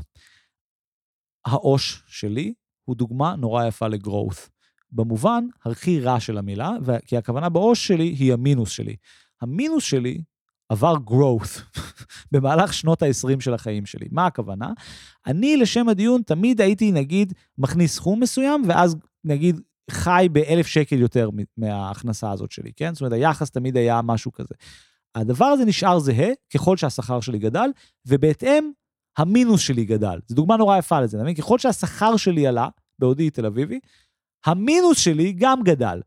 העו"ש 1.45 2.03
שלי 2.07 2.53
הוא 2.91 2.97
דוגמה 2.97 3.35
נורא 3.35 3.65
יפה 3.65 3.88
לגרowth. 3.88 4.49
במובן 4.91 5.45
הכי 5.65 5.99
רע 5.99 6.19
של 6.19 6.38
המילה, 6.38 6.71
כי 7.05 7.17
הכוונה 7.17 7.49
בעו"ש 7.49 7.88
שלי 7.88 8.03
היא 8.03 8.33
המינוס 8.33 8.69
שלי. 8.69 8.95
המינוס 9.41 9.83
שלי 9.83 10.21
עבר 10.69 10.95
growth 11.07 11.79
במהלך 12.31 12.73
שנות 12.73 13.03
ה-20 13.03 13.39
של 13.39 13.53
החיים 13.53 13.85
שלי. 13.85 14.07
מה 14.11 14.25
הכוונה? 14.25 14.71
אני, 15.27 15.57
לשם 15.57 15.89
הדיון, 15.89 16.21
תמיד 16.21 16.61
הייתי, 16.61 16.91
נגיד, 16.91 17.33
מכניס 17.57 17.95
סכום 17.95 18.19
מסוים, 18.19 18.63
ואז, 18.67 18.95
נגיד, 19.23 19.61
חי 19.91 20.27
באלף 20.31 20.67
שקל 20.67 20.99
יותר 20.99 21.29
מההכנסה 21.57 22.31
הזאת 22.31 22.51
שלי, 22.51 22.71
כן? 22.75 22.94
זאת 22.94 23.01
אומרת, 23.01 23.13
היחס 23.13 23.51
תמיד 23.51 23.77
היה 23.77 24.01
משהו 24.01 24.31
כזה. 24.31 24.55
הדבר 25.15 25.45
הזה 25.45 25.65
נשאר 25.65 25.99
זהה 25.99 26.29
ככל 26.53 26.77
שהשכר 26.77 27.19
שלי 27.19 27.39
גדל, 27.39 27.69
ובהתאם 28.05 28.71
המינוס 29.17 29.61
שלי 29.61 29.85
גדל. 29.85 30.19
זו 30.27 30.35
דוגמה 30.35 30.57
נורא 30.57 30.77
יפה 30.77 31.01
לזה, 31.01 31.17
מבין? 31.17 31.35
ככל 31.35 31.59
שהשכר 31.59 32.17
שלי 32.17 32.47
עלה, 32.47 32.67
בעודי 33.01 33.30
תל 33.30 33.45
אביבי, 33.45 33.80
המינוס 34.45 34.98
שלי 34.98 35.33
גם 35.33 35.63
גדל. 35.63 36.01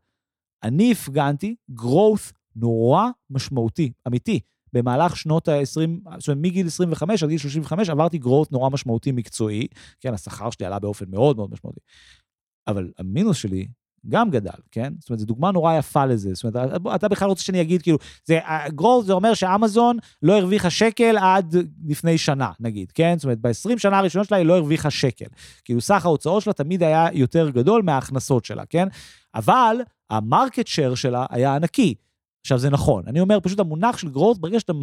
אני 0.63 0.91
הפגנתי 0.91 1.55
growth 1.71 2.33
נורא 2.55 3.09
משמעותי, 3.29 3.91
אמיתי. 4.07 4.39
במהלך 4.73 5.17
שנות 5.17 5.47
ה-20, 5.47 5.63
זאת 6.19 6.27
אומרת, 6.27 6.41
מגיל 6.41 6.67
25 6.67 7.23
עד 7.23 7.29
גיל 7.29 7.37
35 7.37 7.89
עברתי 7.89 8.19
growth 8.23 8.47
נורא 8.51 8.69
משמעותי 8.69 9.11
מקצועי. 9.11 9.67
כן, 9.99 10.13
השכר 10.13 10.49
שלי 10.49 10.65
עלה 10.65 10.79
באופן 10.79 11.05
מאוד 11.09 11.35
מאוד 11.37 11.51
משמעותי. 11.51 11.79
אבל 12.67 12.91
המינוס 12.97 13.37
שלי 13.37 13.67
גם 14.09 14.29
גדל, 14.29 14.59
כן? 14.71 14.93
זאת 14.99 15.09
אומרת, 15.09 15.19
זו 15.19 15.25
דוגמה 15.25 15.51
נורא 15.51 15.73
יפה 15.73 16.05
לזה. 16.05 16.33
זאת 16.33 16.55
אומרת, 16.55 16.81
אתה 16.95 17.07
בכלל 17.07 17.27
רוצה 17.27 17.43
שאני 17.43 17.61
אגיד, 17.61 17.81
כאילו, 17.81 17.97
זה, 18.25 18.39
growth 18.77 19.05
זה 19.05 19.13
אומר 19.13 19.33
שאמזון 19.33 19.97
לא 20.23 20.37
הרוויחה 20.37 20.69
שקל 20.69 21.17
עד 21.17 21.55
לפני 21.87 22.17
שנה, 22.17 22.51
נגיד, 22.59 22.91
כן? 22.91 23.13
זאת 23.17 23.23
אומרת, 23.23 23.39
ב-20 23.39 23.77
שנה 23.77 23.97
הראשונות 23.97 24.27
שלה 24.27 24.37
היא 24.37 24.45
לא 24.45 24.57
הרוויחה 24.57 24.89
שקל. 24.89 25.25
כאילו, 25.63 25.81
סך 25.81 26.05
ההוצאות 26.05 26.43
שלה 26.43 26.53
תמיד 26.53 26.83
היה 26.83 27.07
יותר 27.13 27.49
גדול 27.49 27.81
מההכנסות 27.81 28.45
שלה, 28.45 28.65
כן? 28.65 28.87
אבל 29.35 29.77
המרקט 30.09 30.67
שייר 30.67 30.95
שלה 30.95 31.25
היה 31.29 31.55
ענקי. 31.55 31.95
עכשיו, 32.45 32.57
זה 32.57 32.69
נכון. 32.69 33.03
אני 33.07 33.19
אומר, 33.19 33.39
פשוט 33.39 33.59
המונח 33.59 33.97
של 33.97 34.07
growth, 34.07 34.39
ברגע 34.39 34.59
שאתה 34.59 34.73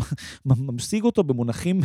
ממשיג 0.47 1.05
אותו 1.05 1.25
במונחים 1.25 1.81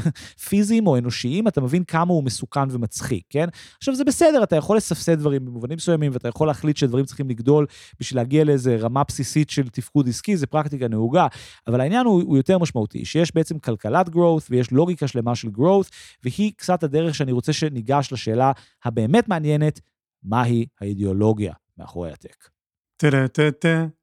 פיזיים 0.50 0.88
או 0.88 0.98
אנושיים, 0.98 1.48
אתה 1.48 1.62
מבין 1.62 1.84
כמה 1.84 2.14
הוא 2.14 2.24
מסוכן 2.24 2.68
ומצחיק, 2.72 3.24
כן? 3.30 3.48
עכשיו, 3.78 3.96
זה 3.96 4.04
בסדר, 4.04 4.44
אתה 4.44 4.56
יכול 4.56 4.78
לסבסד 4.78 5.20
דברים 5.20 5.46
במובנים 5.46 5.76
מסוימים, 5.76 6.12
ואתה 6.14 6.28
יכול 6.28 6.48
להחליט 6.48 6.78
שדברים 6.78 7.06
צריכים 7.06 7.30
לגדול 7.30 7.66
בשביל 8.00 8.20
להגיע 8.20 8.44
לאיזה 8.44 8.76
רמה 8.76 9.04
בסיסית 9.08 9.50
של 9.50 9.70
תפקוד 9.70 10.10
עסקי, 10.10 10.38
זה 10.38 10.48
פרקטיקה 10.48 10.88
נהוגה, 10.88 11.28
אבל 11.68 11.82
העניין 11.82 12.06
הוא, 12.06 12.24
הוא 12.24 12.38
יותר 12.38 12.58
משמעותי, 12.58 13.06
שיש 13.06 13.36
בעצם 13.36 13.60
כלכלת 13.60 14.08
growth 14.08 14.48
ויש 14.50 14.72
לוגיקה 14.72 15.08
שלמה 15.08 15.36
של 15.36 15.48
growth, 15.48 15.90
והיא 16.24 16.52
קצת 16.56 16.84
הדרך 16.84 17.16
שאני 17.16 17.32
רוצה 17.32 17.54
שניגש 17.54 18.12
לשאלה 18.12 18.52
הבאמת 18.86 19.28
מעניינת, 19.28 19.80
מהי 20.24 20.66
האידיאולוגיה 20.82 21.54
מאחורי 21.78 22.12
הטק. 22.12 22.50
טה-טה-טה, 22.98 23.28
טה-טה-טה-טה, 23.28 23.48
טה-טה-טה-טה-טה, 23.50 23.68
פה-פה. 23.68 23.68
אה, 23.68 23.97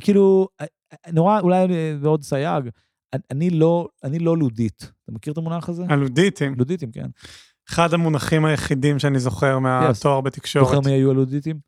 כאילו, 0.00 0.48
אה, 0.60 0.66
אה, 0.92 1.12
נורא, 1.12 1.40
אולי 1.40 1.66
בעוד 2.02 2.22
סייג, 2.22 2.64
אני- 3.30 3.50
לא, 3.50 3.88
אני 4.04 4.18
לא 4.18 4.36
לודית. 4.36 4.92
אתה 5.04 5.12
מכיר 5.12 5.32
את 5.32 5.38
המונח 5.38 5.68
הזה? 5.68 5.84
הלודיטים, 5.88 6.54
לודיטים, 6.58 6.90
כן. 6.92 7.06
אחד 7.70 7.94
המונחים 7.94 8.44
היחידים 8.44 8.98
שאני 8.98 9.18
זוכר 9.18 9.58
מהתואר 9.58 9.92
זוכר 9.94 10.20
בתקשורת. 10.20 10.86
מי 10.86 10.92
היו 10.92 11.10
הלודיטים? 11.10 11.58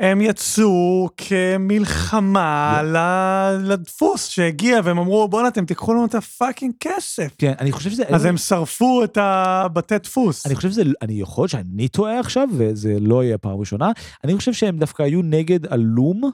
הם 0.00 0.20
יצאו 0.20 1.08
למלחמה 1.16 2.82
ל- 2.82 3.72
לדפוס 3.72 4.28
שהגיע, 4.28 4.80
והם 4.84 4.98
אמרו, 4.98 5.28
בואנה, 5.28 5.48
אתם 5.48 5.64
תיקחו 5.64 5.94
לנו 5.94 6.04
את 6.04 6.14
ה 6.14 6.21
fucking 6.21 6.72
כסף. 6.80 7.34
כן, 7.38 7.52
אני 7.60 7.72
חושב 7.72 7.90
שזה... 7.90 8.04
אז 8.08 8.24
הם 8.24 8.36
שרפו 8.36 9.04
את 9.04 9.18
הבתי 9.20 9.98
דפוס. 9.98 10.46
אני 10.46 10.54
חושב 10.54 10.70
שזה, 10.70 10.82
אני 11.02 11.20
יכול 11.20 11.42
להיות 11.42 11.50
שאני 11.50 11.88
טועה 11.88 12.20
עכשיו, 12.20 12.48
וזה 12.52 12.96
לא 13.00 13.24
יהיה 13.24 13.38
פעם 13.38 13.58
ראשונה, 13.58 13.90
אני 14.24 14.36
חושב 14.36 14.52
שהם 14.52 14.78
דווקא 14.78 15.02
היו 15.02 15.22
נגד 15.22 15.72
הלום, 15.72 16.30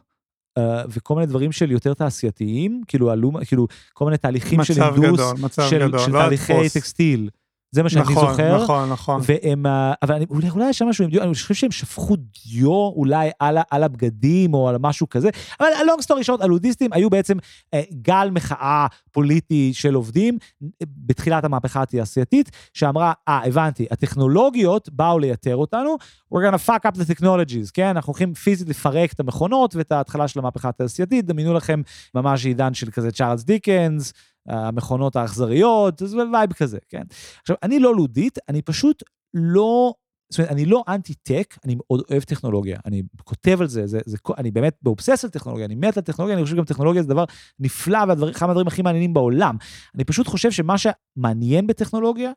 אה, 0.59 0.83
וכל 0.89 1.15
מיני 1.15 1.27
דברים 1.27 1.53
של 1.53 1.71
יותר 1.71 1.95
תעשייתיים, 1.95 2.83
כאילו 2.87 3.11
הלום, 3.11 3.45
כאילו 3.45 3.67
כל 3.93 4.05
מיני 4.05 4.17
תהליכים 4.17 4.65
של 4.65 4.75
מצב 4.75 4.95
הנדוס, 4.95 5.21
גדול, 5.21 5.37
מצב 5.39 5.69
של, 5.71 5.89
גדול, 5.89 5.99
של 5.99 6.13
לא 6.13 6.19
תהליכי 6.19 6.53
הדפוס. 6.53 6.73
טקסטיל. 6.73 7.29
זה 7.73 7.83
מה 7.83 7.89
שאני 7.89 8.03
נכון, 8.03 8.31
זוכר. 8.31 8.63
נכון, 8.63 8.91
נכון. 8.91 9.21
והם, 9.25 9.67
אבל 10.03 10.15
אני, 10.15 10.27
אולי, 10.31 10.51
אולי 10.51 10.69
יש 10.69 10.79
שם 10.79 10.87
משהו 10.87 11.05
עם 11.05 11.11
דיו, 11.11 11.23
אני 11.23 11.35
חושב 11.35 11.55
שהם 11.55 11.71
שפכו 11.71 12.17
דיו 12.17 12.73
אולי 12.73 13.31
על, 13.39 13.59
על 13.71 13.83
הבגדים 13.83 14.55
או 14.55 14.69
על 14.69 14.77
משהו 14.81 15.09
כזה, 15.09 15.31
אבל 15.61 15.69
ה 15.81 15.85
long 15.85 16.01
story 16.01 16.25
short, 16.25 16.41
הלודיסטים 16.41 16.93
היו 16.93 17.11
בעצם 17.11 17.37
אה, 17.75 17.83
גל 17.93 18.29
מחאה 18.33 18.87
פוליטי 19.13 19.71
של 19.75 19.95
עובדים 19.95 20.39
אה, 20.63 20.69
בתחילת 20.81 21.45
המהפכה 21.45 21.83
התעשייתית, 21.83 22.51
שאמרה, 22.75 23.13
אה, 23.29 23.41
הבנתי, 23.47 23.87
הטכנולוגיות 23.91 24.89
באו 24.93 25.19
לייתר 25.19 25.57
אותנו, 25.57 25.97
we're 26.35 26.39
gonna 26.39 26.69
fuck 26.69 26.89
up 26.89 26.97
the 26.97 27.21
technologies, 27.21 27.71
כן? 27.75 27.87
אנחנו 27.87 28.11
הולכים 28.11 28.35
פיזית 28.35 28.69
לפרק 28.69 29.13
את 29.13 29.21
המכונות 29.21 29.77
ואת 29.77 29.93
ההתחלה 29.93 30.29
של 30.29 30.41
המהפכה 30.41 30.69
התעשייתית, 30.69 31.27
דמיינו 31.27 31.55
לכם 31.55 31.83
ממש 32.15 32.47
עידן 32.47 32.75
של 32.75 32.91
כזה 32.91 33.11
צ'ארלס 33.11 33.45
דיקנס, 33.45 34.13
המכונות 34.49 35.17
האכזריות, 35.17 35.99
זה 35.99 36.17
vibe 36.33 36.53
כזה, 36.53 36.79
כן? 36.89 37.03
עכשיו, 37.41 37.57
אני 37.63 37.79
לא 37.79 37.95
לודית, 37.95 38.39
אני 38.49 38.63
פשוט 38.63 39.03
לא, 39.35 39.95
זאת 40.31 40.39
אומרת, 40.39 40.53
אני 40.53 40.65
לא 40.65 40.85
אנטי-טק, 40.89 41.55
אני 41.65 41.77
מאוד 41.77 42.03
אוהב 42.11 42.23
טכנולוגיה, 42.23 42.79
אני 42.87 43.03
כותב 43.25 43.59
על 43.61 43.69
זה, 43.69 43.87
זה, 43.87 43.99
זה, 44.07 44.17
אני 44.39 44.51
באמת 44.51 44.77
ב 44.83 44.89
obsess 44.89 45.25
על 45.25 45.31
טכנולוגיה, 45.31 45.67
אני 45.67 45.75
מת 45.75 45.97
על 45.97 46.03
טכנולוגיה, 46.03 46.37
אני 46.37 46.45
חושב 46.45 46.57
שגם 46.57 46.65
טכנולוגיה 46.65 47.03
זה 47.03 47.09
דבר 47.09 47.25
נפלא 47.59 47.99
ואחד 48.19 48.47
מהדברים 48.47 48.67
הכי 48.67 48.83
מעניינים 48.83 49.15
בעולם. 49.15 49.57
אני 49.95 50.05
פשוט 50.05 50.27
חושב 50.27 50.51
שמה 50.51 50.75
שמעניין 50.79 51.67
בטכנולוגיה, 51.67 52.33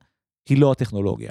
היא 0.50 0.58
לא 0.58 0.72
הטכנולוגיה. 0.72 1.30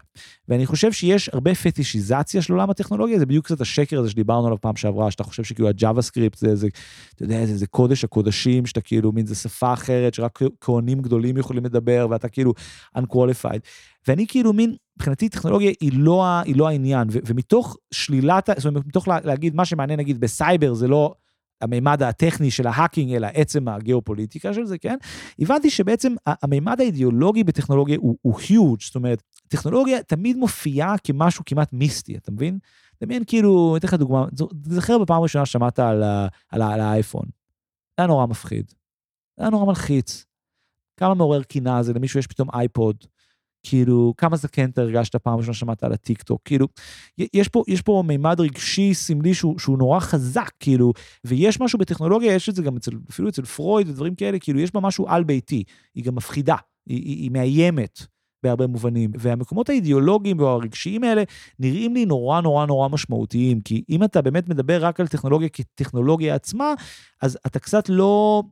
ואני 0.48 0.66
חושב 0.66 0.92
שיש 0.92 1.30
הרבה 1.32 1.54
פטישיזציה 1.54 2.42
של 2.42 2.52
עולם 2.52 2.70
הטכנולוגיה, 2.70 3.18
זה 3.18 3.26
בדיוק 3.26 3.44
קצת 3.44 3.60
השקר 3.60 3.98
הזה 3.98 4.10
שדיברנו 4.10 4.46
עליו 4.46 4.60
פעם 4.60 4.76
שעברה, 4.76 5.10
שאתה 5.10 5.24
חושב 5.24 5.44
שכאילו 5.44 5.68
ה 5.68 6.02
JavaScript 6.02 6.38
זה, 6.38 6.56
זה, 6.56 6.68
אתה 7.14 7.24
יודע, 7.24 7.46
זה, 7.46 7.56
זה 7.56 7.66
קודש 7.66 8.04
הקודשים, 8.04 8.66
שאתה 8.66 8.80
כאילו, 8.80 9.12
מין 9.12 9.26
זה 9.26 9.34
שפה 9.34 9.72
אחרת, 9.72 10.14
שרק 10.14 10.38
כהנים 10.60 11.02
גדולים 11.02 11.36
יכולים 11.36 11.64
לדבר, 11.64 12.06
ואתה 12.10 12.28
כאילו 12.28 12.52
unqualified. 12.98 13.60
ואני 14.08 14.26
כאילו 14.26 14.52
מין, 14.52 14.74
מבחינתי 14.96 15.28
טכנולוגיה 15.28 15.72
היא 15.80 15.90
לא, 15.94 16.24
היא 16.44 16.56
לא 16.56 16.68
העניין, 16.68 17.08
ו- 17.10 17.18
ומתוך 17.26 17.76
שלילת, 17.90 18.50
זאת 18.56 18.66
אומרת, 18.66 18.86
מתוך 18.86 19.08
לה- 19.08 19.20
להגיד 19.24 19.54
מה 19.54 19.64
שמעניין 19.64 20.00
נגיד 20.00 20.20
בסייבר 20.20 20.74
זה 20.74 20.88
לא 20.88 21.14
המימד 21.60 22.02
הטכני 22.02 22.50
של 22.50 22.66
ההאקינג, 22.66 23.12
אלא 23.14 23.28
עצם 23.34 23.68
הגיאופוליטיקה 23.68 24.54
של 24.54 24.64
זה, 24.64 24.78
כן? 24.78 24.96
הבנתי 25.38 25.70
שבעצם 25.70 26.14
המימד 26.26 26.80
האידיאולוגי 26.80 27.44
בטכנולוגיה 27.44 27.96
הוא, 28.00 28.16
הוא 28.22 28.40
huge, 28.40 28.84
זאת 28.86 28.94
אומרת, 28.94 29.22
טכנולוגיה 29.48 30.02
תמיד 30.02 30.36
מופיעה 30.36 30.98
כמשהו 31.04 31.44
כמעט 31.46 31.72
מיסטי, 31.72 32.16
אתה 32.16 32.32
מבין? 32.32 32.58
דמיין 33.02 33.22
כאילו, 33.26 33.70
אני 33.70 33.78
אתן 33.78 33.88
לך 33.88 33.94
דוגמה, 33.94 34.26
תיזכר 34.62 34.98
בפעם 34.98 35.18
הראשונה 35.18 35.46
ששמעת 35.46 35.78
על, 35.78 36.02
על, 36.50 36.62
על 36.62 36.80
האייפון. 36.80 37.24
זה 37.24 38.02
היה 38.02 38.06
נורא 38.06 38.26
מפחיד. 38.26 38.70
זה 39.36 39.42
היה 39.42 39.50
נורא 39.50 39.66
מלחיץ. 39.66 40.24
כמה 40.96 41.14
מעורר 41.14 41.42
קנאה 41.42 41.82
זה, 41.82 41.92
למישהו 41.92 42.20
יש 42.20 42.26
פתאום 42.26 42.48
אייפוד. 42.54 42.96
כאילו, 43.64 44.14
כמה 44.16 44.36
זקן 44.36 44.70
אתה 44.70 44.80
הרגשת 44.80 45.16
פעם 45.16 45.38
ראשונה 45.38 45.54
שמעת 45.54 45.84
על 45.84 45.92
הטיקטוק, 45.92 46.40
כאילו, 46.44 46.68
יש 47.34 47.48
פה, 47.48 47.64
יש 47.68 47.82
פה 47.82 48.02
מימד 48.06 48.40
רגשי 48.40 48.94
סמלי 48.94 49.34
שהוא, 49.34 49.58
שהוא 49.58 49.78
נורא 49.78 50.00
חזק, 50.00 50.50
כאילו, 50.60 50.92
ויש 51.24 51.60
משהו 51.60 51.78
בטכנולוגיה, 51.78 52.34
יש 52.34 52.48
את 52.48 52.54
זה 52.54 52.62
גם 52.62 52.76
אצל, 52.76 52.92
אפילו 53.10 53.28
אצל 53.28 53.44
פרויד 53.44 53.88
ודברים 53.88 54.14
כאלה, 54.14 54.38
כאילו, 54.38 54.60
יש 54.60 54.72
בה 54.74 54.80
משהו 54.80 55.08
על-ביתי, 55.08 55.64
היא 55.94 56.04
גם 56.04 56.14
מפחידה, 56.14 56.56
היא, 56.86 57.02
היא, 57.04 57.16
היא 57.22 57.30
מאיימת 57.30 58.06
בהרבה 58.42 58.66
מובנים, 58.66 59.10
והמקומות 59.18 59.68
האידיאולוגיים 59.68 60.40
והרגשיים 60.40 61.04
האלה 61.04 61.22
נראים 61.58 61.94
לי 61.94 62.06
נורא 62.06 62.40
נורא 62.40 62.66
נורא 62.66 62.88
משמעותיים, 62.88 63.60
כי 63.60 63.84
אם 63.88 64.04
אתה 64.04 64.22
באמת 64.22 64.48
מדבר 64.48 64.84
רק 64.84 65.00
על 65.00 65.06
טכנולוגיה 65.06 65.48
כטכנולוגיה 65.48 66.34
עצמה, 66.34 66.74
אז 67.22 67.38
אתה 67.46 67.58
קצת 67.58 67.88
לא... 67.88 68.42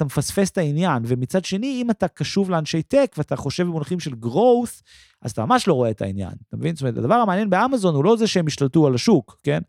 אתה 0.00 0.06
מפספס 0.06 0.50
את 0.50 0.58
העניין, 0.58 1.02
ומצד 1.06 1.44
שני, 1.44 1.82
אם 1.82 1.90
אתה 1.90 2.08
קשוב 2.08 2.50
לאנשי 2.50 2.82
טק 2.82 3.14
ואתה 3.18 3.36
חושב 3.36 3.62
במונחים 3.66 4.00
של 4.00 4.10
growth, 4.10 4.82
אז 5.22 5.30
אתה 5.30 5.44
ממש 5.44 5.68
לא 5.68 5.74
רואה 5.74 5.90
את 5.90 6.02
העניין, 6.02 6.32
אתה 6.48 6.56
מבין? 6.56 6.74
זאת 6.74 6.82
אומרת, 6.82 6.96
הדבר 6.96 7.14
המעניין 7.14 7.50
באמזון 7.50 7.94
הוא 7.94 8.04
לא 8.04 8.16
זה 8.16 8.26
שהם 8.26 8.46
השתלטו 8.46 8.86
על 8.86 8.94
השוק, 8.94 9.40
כן? 9.42 9.60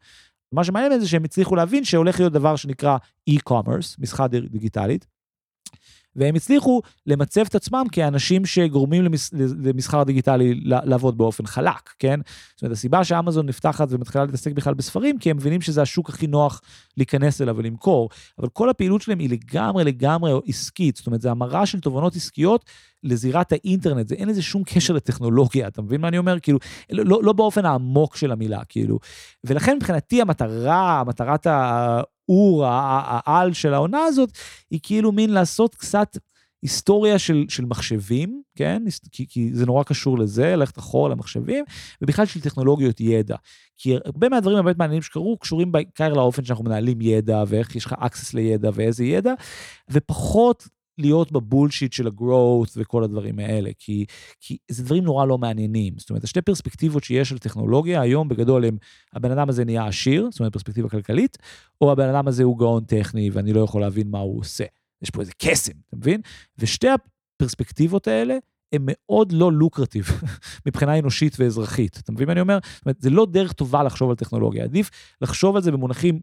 מה 0.51 0.63
שמעניין 0.63 0.99
זה 0.99 1.07
שהם 1.07 1.23
הצליחו 1.23 1.55
להבין 1.55 1.83
שהולך 1.83 2.19
להיות 2.19 2.33
דבר 2.33 2.55
שנקרא 2.55 2.97
e-commerce, 3.29 3.95
מסחר 3.99 4.27
דיגיטלית, 4.27 5.07
והם 6.15 6.35
הצליחו 6.35 6.81
למצב 7.07 7.41
את 7.41 7.55
עצמם 7.55 7.85
כאנשים 7.91 8.45
שגורמים 8.45 9.03
למס, 9.03 9.33
למסחר 9.63 10.03
דיגיטלי 10.03 10.59
לעבוד 10.63 11.17
באופן 11.17 11.45
חלק, 11.45 11.89
כן? 11.99 12.19
זאת 12.55 12.61
אומרת, 12.61 12.77
הסיבה 12.77 13.03
שאמזון 13.03 13.45
נפתחת 13.45 13.87
ומתחילה 13.89 14.25
להתעסק 14.25 14.51
בכלל 14.51 14.73
בספרים, 14.73 15.17
כי 15.19 15.31
הם 15.31 15.37
מבינים 15.37 15.61
שזה 15.61 15.81
השוק 15.81 16.09
הכי 16.09 16.27
נוח 16.27 16.61
להיכנס 16.97 17.41
אליו 17.41 17.57
ולמכור, 17.57 18.09
אבל 18.39 18.47
כל 18.49 18.69
הפעילות 18.69 19.01
שלהם 19.01 19.19
היא 19.19 19.29
לגמרי 19.29 19.83
לגמרי 19.83 20.31
עסקית, 20.47 20.95
זאת 20.95 21.07
אומרת, 21.07 21.21
זה 21.21 21.31
המרה 21.31 21.65
של 21.65 21.79
תובנות 21.79 22.15
עסקיות 22.15 22.65
לזירת 23.03 23.51
האינטרנט, 23.51 24.07
זה 24.07 24.15
אין 24.15 24.29
לזה 24.29 24.41
שום 24.41 24.63
קשר 24.63 24.93
לטכנולוגיה, 24.93 25.67
אתה 25.67 25.81
מבין 25.81 26.01
מה 26.01 26.07
אני 26.07 26.17
אומר? 26.17 26.39
כאילו, 26.39 26.59
לא, 26.89 27.23
לא 27.23 27.33
באופן 27.33 27.65
העמוק 27.65 28.15
של 28.15 28.31
המילה, 28.31 28.63
כאילו. 28.69 28.99
ולכן 29.43 29.75
מבחינתי 29.75 30.21
המטרה, 30.21 31.03
מטרת 31.07 31.47
ה... 31.47 32.01
האור, 32.31 32.65
העל 32.65 33.53
של 33.53 33.73
העונה 33.73 34.03
הזאת, 34.03 34.29
היא 34.69 34.79
כאילו 34.83 35.11
מין 35.11 35.29
לעשות 35.29 35.75
קצת 35.75 36.17
היסטוריה 36.61 37.19
של, 37.19 37.45
של 37.49 37.65
מחשבים, 37.65 38.41
כן? 38.55 38.83
כי, 39.11 39.25
כי 39.29 39.49
זה 39.53 39.65
נורא 39.65 39.83
קשור 39.83 40.19
לזה, 40.19 40.55
ללכת 40.55 40.77
אחורה 40.77 41.09
למחשבים, 41.09 41.65
ובכלל 42.01 42.25
של 42.25 42.41
טכנולוגיות 42.41 42.99
ידע. 42.99 43.35
כי 43.77 43.95
הרבה 44.05 44.29
מהדברים 44.29 44.57
הבאמת 44.57 44.77
מעניינים 44.77 45.01
שקרו, 45.01 45.37
קשורים 45.37 45.71
בעיקר 45.71 46.13
לאופן 46.13 46.43
שאנחנו 46.43 46.63
מנהלים 46.63 47.01
ידע, 47.01 47.43
ואיך 47.47 47.75
יש 47.75 47.85
לך 47.85 47.93
access 47.93 48.29
לידע 48.33 48.69
ואיזה 48.73 49.05
ידע, 49.05 49.33
ופחות 49.89 50.67
להיות 50.97 51.31
בבולשיט 51.31 51.93
של 51.93 52.07
הגרואות 52.07 52.69
וכל 52.77 53.03
הדברים 53.03 53.39
האלה, 53.39 53.69
כי, 53.79 54.05
כי 54.39 54.57
זה 54.71 54.83
דברים 54.83 55.03
נורא 55.03 55.25
לא 55.25 55.37
מעניינים. 55.37 55.93
זאת 55.97 56.09
אומרת, 56.09 56.23
השתי 56.23 56.41
פרספקטיבות 56.41 57.03
שיש 57.03 57.31
על 57.31 57.37
טכנולוגיה, 57.37 58.01
היום 58.01 58.27
בגדול 58.27 58.65
הם, 58.65 58.77
הבן 59.13 59.31
אדם 59.31 59.49
הזה 59.49 59.65
נהיה 59.65 59.87
עשיר, 59.87 60.27
זאת 60.31 60.39
אומרת, 60.39 60.53
פרספקטיבה 60.53 60.89
כלכלית, 60.89 61.37
או 61.81 61.91
הבן 61.91 62.09
אדם 62.09 62.27
הזה 62.27 62.43
הוא 62.43 62.57
גאון 62.57 62.83
טכני 62.83 63.29
ואני 63.29 63.53
לא 63.53 63.61
יכול 63.61 63.81
להבין 63.81 64.11
מה 64.11 64.19
הוא 64.19 64.39
עושה. 64.39 64.65
יש 65.01 65.09
פה 65.09 65.21
איזה 65.21 65.31
קסם, 65.37 65.73
אתה 65.87 65.95
מבין? 65.95 66.21
ושתי 66.57 66.87
הפרספקטיבות 66.89 68.07
האלה, 68.07 68.37
הם 68.73 68.85
מאוד 68.87 69.31
לא 69.31 69.51
לוקרטיב 69.51 70.05
מבחינה 70.67 70.99
אנושית 70.99 71.35
ואזרחית. 71.39 71.97
אתה 71.97 72.11
מבין 72.11 72.27
מה 72.27 72.31
אני 72.31 72.41
אומר? 72.41 72.59
זאת 72.75 72.85
אומרת, 72.85 73.01
זה 73.01 73.09
לא 73.09 73.25
דרך 73.25 73.53
טובה 73.53 73.83
לחשוב 73.83 74.09
על 74.09 74.15
טכנולוגיה, 74.15 74.63
עדיף 74.63 74.89
לחשוב 75.21 75.55
על 75.55 75.61
זה 75.61 75.71
במונחים 75.71 76.19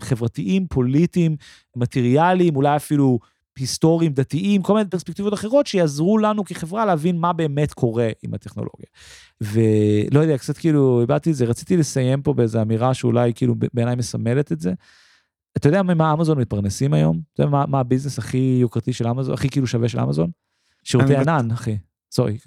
חברתיים, 0.00 0.66
פוליטיים, 0.66 1.36
מטריאליים, 1.76 2.56
אולי 2.56 2.76
אפילו 2.76 3.18
היסטוריים, 3.60 4.12
דתיים, 4.12 4.62
כל 4.62 4.74
מיני 4.74 4.88
פרספקטיבות 4.90 5.34
אחרות 5.34 5.66
שיעזרו 5.66 6.18
לנו 6.18 6.44
כחברה 6.44 6.86
להבין 6.86 7.18
מה 7.18 7.32
באמת 7.32 7.72
קורה 7.72 8.08
עם 8.22 8.34
הטכנולוגיה. 8.34 8.86
ולא 9.40 10.20
יודע, 10.20 10.38
קצת 10.38 10.58
כאילו, 10.58 11.02
הבעתי 11.02 11.30
את 11.30 11.36
זה, 11.36 11.44
רציתי 11.44 11.76
לסיים 11.76 12.22
פה 12.22 12.34
באיזו 12.34 12.62
אמירה 12.62 12.94
שאולי 12.94 13.32
כאילו 13.34 13.54
בעיניי 13.74 13.96
מסמלת 13.96 14.52
את 14.52 14.60
זה. 14.60 14.72
אתה 15.56 15.68
יודע 15.68 15.82
ממה 15.82 16.12
אמזון 16.12 16.38
מתפרנסים 16.38 16.94
היום? 16.94 17.20
אתה 17.34 17.42
יודע 17.42 17.50
מה, 17.50 17.66
מה 17.66 17.80
הביזנס 17.80 18.18
הכי 18.18 18.58
יוקרתי 18.60 18.92
של 18.92 19.06
אמזון, 19.06 19.34
הכי 19.34 19.48
כאילו 19.48 19.66
שווה 19.66 19.88
של 19.88 20.00
אמזון? 20.00 20.30
שירותי 20.84 21.16
ענן, 21.16 21.50
אחי. 21.50 21.76
סורי. 22.12 22.38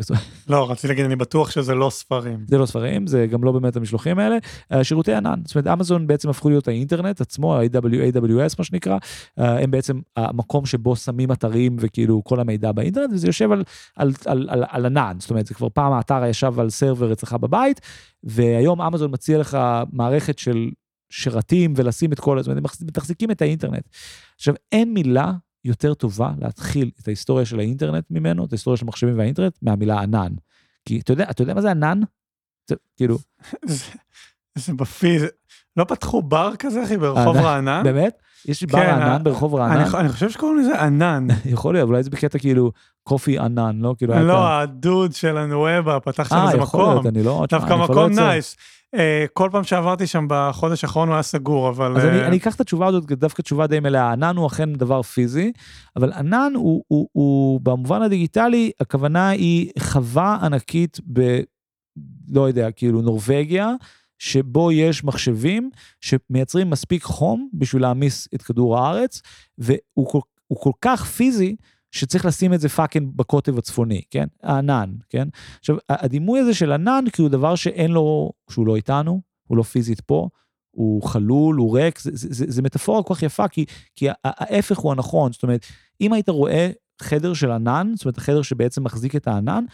לא, 0.49 0.71
רציתי 0.71 0.87
להגיד, 0.87 1.05
אני 1.05 1.15
בטוח 1.15 1.51
שזה 1.51 1.75
לא 1.75 1.89
ספרים. 1.89 2.45
זה 2.47 2.57
לא 2.57 2.65
ספרים, 2.65 3.07
זה 3.07 3.27
גם 3.27 3.43
לא 3.43 3.51
באמת 3.51 3.75
המשלוחים 3.75 4.19
האלה. 4.19 4.37
שירותי 4.83 5.13
ענן, 5.13 5.41
זאת 5.45 5.55
אומרת, 5.55 5.67
אמזון 5.67 6.07
בעצם 6.07 6.29
הפכו 6.29 6.49
להיות 6.49 6.67
האינטרנט 6.67 7.21
עצמו, 7.21 7.55
ה-AWS 7.55 8.55
מה 8.57 8.63
שנקרא, 8.63 8.97
הם 9.37 9.71
בעצם 9.71 9.99
המקום 10.17 10.65
שבו 10.65 10.95
שמים 10.95 11.31
אתרים 11.31 11.75
וכאילו 11.79 12.23
כל 12.23 12.39
המידע 12.39 12.71
באינטרנט, 12.71 13.09
וזה 13.13 13.27
יושב 13.27 13.51
על, 13.51 13.63
על, 13.95 14.11
על, 14.25 14.47
על, 14.49 14.63
על 14.69 14.85
ענן, 14.85 15.15
זאת 15.19 15.29
אומרת, 15.29 15.47
זה 15.47 15.53
כבר 15.53 15.67
פעם 15.69 15.93
האתר 15.93 16.25
ישב 16.25 16.59
על 16.59 16.69
סרבר 16.69 17.13
אצלך 17.13 17.33
בבית, 17.33 17.81
והיום 18.23 18.81
אמזון 18.81 19.11
מציע 19.11 19.37
לך 19.37 19.57
מערכת 19.91 20.39
של 20.39 20.69
שרתים 21.09 21.73
ולשים 21.75 22.13
את 22.13 22.19
כל, 22.19 22.39
זאת 22.39 22.47
אומרת, 22.47 22.57
הם 22.57 22.87
מתחזיקים 22.87 23.31
את 23.31 23.41
האינטרנט. 23.41 23.87
עכשיו, 24.35 24.53
אין 24.71 24.93
מילה 24.93 25.31
יותר 25.65 25.93
טובה 25.93 26.33
להתחיל 26.39 26.91
את 27.01 27.07
ההיסטוריה 27.07 27.45
של 27.45 27.59
האינטרנט 27.59 28.05
ממנו, 28.09 28.45
את 28.45 28.51
ההיסטוריה 28.51 28.77
של 28.77 28.85
מחשבים 28.85 29.17
והאינטרנט, 29.17 29.57
מהמילה 29.61 30.01
ענן. 30.01 30.33
כי 30.85 30.99
אתה 30.99 31.13
יודע, 31.13 31.29
אתה 31.29 31.41
יודע 31.41 31.53
מה 31.53 31.61
זה 31.61 31.71
ענן? 31.71 31.99
זה 32.69 32.75
כאילו... 32.97 33.17
זה 34.57 34.73
בפי, 34.73 35.17
לא 35.77 35.83
פתחו 35.83 36.21
בר 36.21 36.51
כזה, 36.59 36.83
אחי, 36.83 36.97
ברחוב 36.97 37.37
רענן? 37.37 37.81
באמת? 37.83 38.21
יש 38.45 38.63
בר 38.63 38.79
ענן 38.79 39.23
ברחוב 39.23 39.55
רענן? 39.55 39.95
אני 39.95 40.09
חושב 40.09 40.29
שקוראים 40.29 40.57
לזה 40.57 40.81
ענן. 40.81 41.27
יכול 41.45 41.73
להיות, 41.73 41.89
אולי 41.89 42.03
זה 42.03 42.09
בקטע 42.09 42.39
כאילו 42.39 42.71
coffee 43.03 43.39
ענן, 43.39 43.79
לא? 43.79 43.95
כאילו... 43.97 44.23
לא, 44.23 44.47
הדוד 44.47 45.13
של 45.13 45.37
הנואבה 45.37 45.99
פתח 45.99 46.29
שם 46.29 46.35
איזה 46.35 46.57
מקום. 46.57 46.81
אה, 46.81 46.85
יכול 46.85 46.93
להיות, 46.93 47.05
אני 47.05 47.23
לא... 47.23 47.45
דווקא 47.49 47.75
מקום 47.75 48.11
nice. 48.11 48.57
כל 49.33 49.49
פעם 49.51 49.63
שעברתי 49.63 50.07
שם 50.07 50.25
בחודש 50.29 50.83
האחרון 50.83 51.07
הוא 51.07 51.13
היה 51.13 51.23
סגור, 51.23 51.69
אבל... 51.69 51.97
אז 51.97 52.05
אני 52.05 52.37
אקח 52.37 52.55
את 52.55 52.61
התשובה 52.61 52.87
הזאת, 52.87 53.05
דווקא 53.11 53.41
תשובה 53.41 53.67
די 53.67 53.79
מלאה. 53.79 54.11
ענן 54.11 54.35
הוא 54.35 54.47
אכן 54.47 54.73
דבר 54.73 55.01
פיזי, 55.01 55.51
אבל 55.95 56.13
ענן 56.13 56.53
הוא 57.13 57.61
במובן 57.63 58.01
הדיגיטלי, 58.01 58.71
הכוונה 58.79 59.29
היא 59.29 59.71
חווה 59.79 60.37
ענקית 60.41 60.99
ב... 61.13 61.39
לא 62.31 62.47
יודע, 62.47 62.71
כאילו 62.71 63.01
נורבגיה, 63.01 63.71
שבו 64.23 64.71
יש 64.71 65.03
מחשבים 65.03 65.69
שמייצרים 66.01 66.69
מספיק 66.69 67.03
חום 67.03 67.49
בשביל 67.53 67.81
להעמיס 67.81 68.27
את 68.35 68.41
כדור 68.41 68.77
הארץ, 68.77 69.21
והוא 69.57 70.07
כל, 70.07 70.19
כל 70.53 70.71
כך 70.81 71.05
פיזי, 71.05 71.55
שצריך 71.91 72.25
לשים 72.25 72.53
את 72.53 72.59
זה 72.59 72.69
fucking 72.69 73.11
בקוטב 73.15 73.57
הצפוני, 73.57 74.01
כן? 74.11 74.27
הענן, 74.43 74.91
כן? 75.09 75.27
עכשיו, 75.59 75.75
הדימוי 75.89 76.39
הזה 76.39 76.53
של 76.53 76.71
ענן, 76.71 77.03
כי 77.13 77.21
הוא 77.21 77.29
דבר 77.29 77.55
שאין 77.55 77.91
לו, 77.91 78.31
שהוא 78.49 78.67
לא 78.67 78.75
איתנו, 78.75 79.21
הוא 79.47 79.57
לא 79.57 79.63
פיזית 79.63 80.01
פה, 80.01 80.29
הוא 80.71 81.03
חלול, 81.03 81.55
הוא 81.55 81.77
ריק, 81.77 81.99
זה, 81.99 82.11
זה, 82.13 82.27
זה, 82.31 82.45
זה 82.47 82.61
מטאפורה 82.61 83.03
כל 83.03 83.15
כך 83.15 83.23
יפה, 83.23 83.47
כי, 83.47 83.65
כי 83.95 84.07
ההפך 84.23 84.77
הוא 84.77 84.91
הנכון. 84.91 85.31
זאת 85.31 85.43
אומרת, 85.43 85.65
אם 86.01 86.13
היית 86.13 86.29
רואה 86.29 86.71
חדר 87.01 87.33
של 87.33 87.51
ענן, 87.51 87.91
זאת 87.95 88.05
אומרת, 88.05 88.17
החדר 88.17 88.41
שבעצם 88.41 88.83
מחזיק 88.83 89.15
את 89.15 89.27
הענן, 89.27 89.65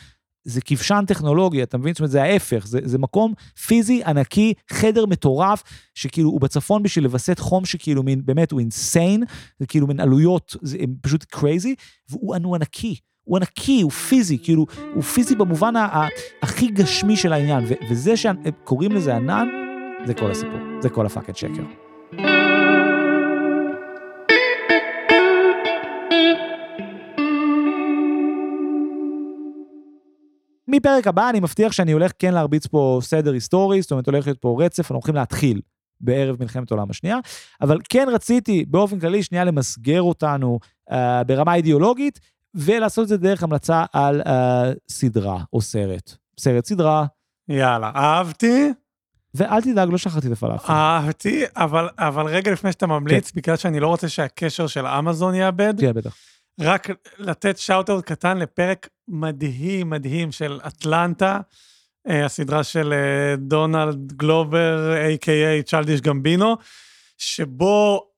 זה 0.43 0.62
כבשן 0.62 1.03
טכנולוגיה, 1.08 1.63
אתה 1.63 1.77
מבין? 1.77 1.93
זאת 1.93 2.00
אומרת, 2.00 2.12
זה 2.12 2.24
ההפך, 2.24 2.67
זה, 2.67 2.79
זה 2.84 2.98
מקום 2.98 3.34
פיזי 3.67 4.03
ענקי, 4.03 4.53
חדר 4.72 5.05
מטורף, 5.05 5.63
שכאילו 5.96 6.29
הוא 6.29 6.41
בצפון 6.41 6.84
בשביל 6.84 7.03
לווסת 7.03 7.39
חום 7.39 7.65
שכאילו 7.65 8.03
מין, 8.03 8.22
באמת, 8.25 8.51
הוא 8.51 8.60
insane, 8.59 9.23
זה 9.60 9.67
כאילו 9.67 9.88
מין 9.88 10.00
עלויות, 10.00 10.55
זה 10.62 10.77
פשוט 11.01 11.24
crazy, 11.23 11.75
והוא 12.10 12.36
הוא 12.43 12.55
ענקי. 12.55 12.96
הוא 13.24 13.38
ענקי, 13.38 13.81
הוא 13.81 13.91
פיזי, 13.91 14.38
כאילו, 14.43 14.65
הוא 14.93 15.03
פיזי 15.03 15.36
במובן 15.36 15.74
הכי 16.41 16.67
גשמי 16.67 17.15
של 17.15 17.34
העניין, 17.34 17.63
וזה 17.91 18.17
שקוראים 18.17 18.91
לזה 18.91 19.15
ענן, 19.15 19.48
זה 20.08 20.13
כל 20.13 20.31
הסיפור, 20.31 20.60
זה 20.81 20.89
כל 20.89 21.05
הפאקד 21.05 21.36
שקר. 21.36 21.63
מפרק 30.69 31.07
הבא 31.07 31.29
אני 31.29 31.39
מבטיח 31.39 31.71
שאני 31.71 31.91
הולך 31.91 32.11
כן 32.19 32.33
להרביץ 32.33 32.67
פה 32.67 32.99
סדר 33.01 33.33
היסטורי, 33.33 33.81
זאת 33.81 33.91
אומרת 33.91 34.07
הולך 34.07 34.27
להיות 34.27 34.39
פה 34.41 34.57
רצף, 34.59 34.79
אנחנו 34.79 34.95
הולכים 34.95 35.15
להתחיל 35.15 35.61
בערב 36.01 36.35
מלחמת 36.39 36.71
העולם 36.71 36.89
השנייה, 36.89 37.17
אבל 37.61 37.79
כן 37.89 38.07
רציתי 38.11 38.65
באופן 38.67 38.99
כללי 38.99 39.23
שנייה 39.23 39.43
למסגר 39.43 40.01
אותנו 40.01 40.59
uh, 40.91 40.93
ברמה 41.27 41.55
אידיאולוגית, 41.55 42.19
ולעשות 42.55 43.03
את 43.03 43.07
זה 43.07 43.17
דרך 43.17 43.43
המלצה 43.43 43.85
על 43.93 44.21
uh, 44.21 44.25
סדרה 44.89 45.43
או 45.53 45.61
סרט. 45.61 46.15
סרט 46.39 46.65
סדרה. 46.65 47.05
יאללה, 47.49 47.91
אהבתי. 47.95 48.71
ואל 49.35 49.61
תדאג, 49.61 49.89
לא 49.91 49.97
שכחתי 49.97 50.27
את 50.27 50.31
הפלאפל. 50.31 50.73
אהבתי, 50.73 51.43
אבל, 51.55 51.89
אבל 51.97 52.25
רגע 52.25 52.51
לפני 52.51 52.71
שאתה 52.71 52.88
ממליץ, 52.88 53.31
כן. 53.31 53.39
בגלל 53.41 53.55
שאני 53.55 53.79
לא 53.79 53.88
רוצה 53.88 54.09
שהקשר 54.09 54.67
של 54.67 54.88
אמזון 54.88 55.35
יאבד, 55.35 55.73
כן, 55.79 55.93
בטח. 55.93 56.15
רק 56.59 56.89
לתת 57.17 57.57
shout-out 57.57 58.05
קטן 58.05 58.37
לפרק 58.37 58.87
מדהים 59.07 59.89
מדהים 59.89 60.31
של 60.31 60.59
אטלנטה, 60.67 61.39
הסדרה 62.07 62.63
של 62.63 62.93
דונלד 63.37 64.13
גלובר, 64.13 64.93
a.k.a. 65.15 65.63
צ'לדיש 65.63 66.01
גמבינו, 66.01 66.57
שבו 67.17 68.09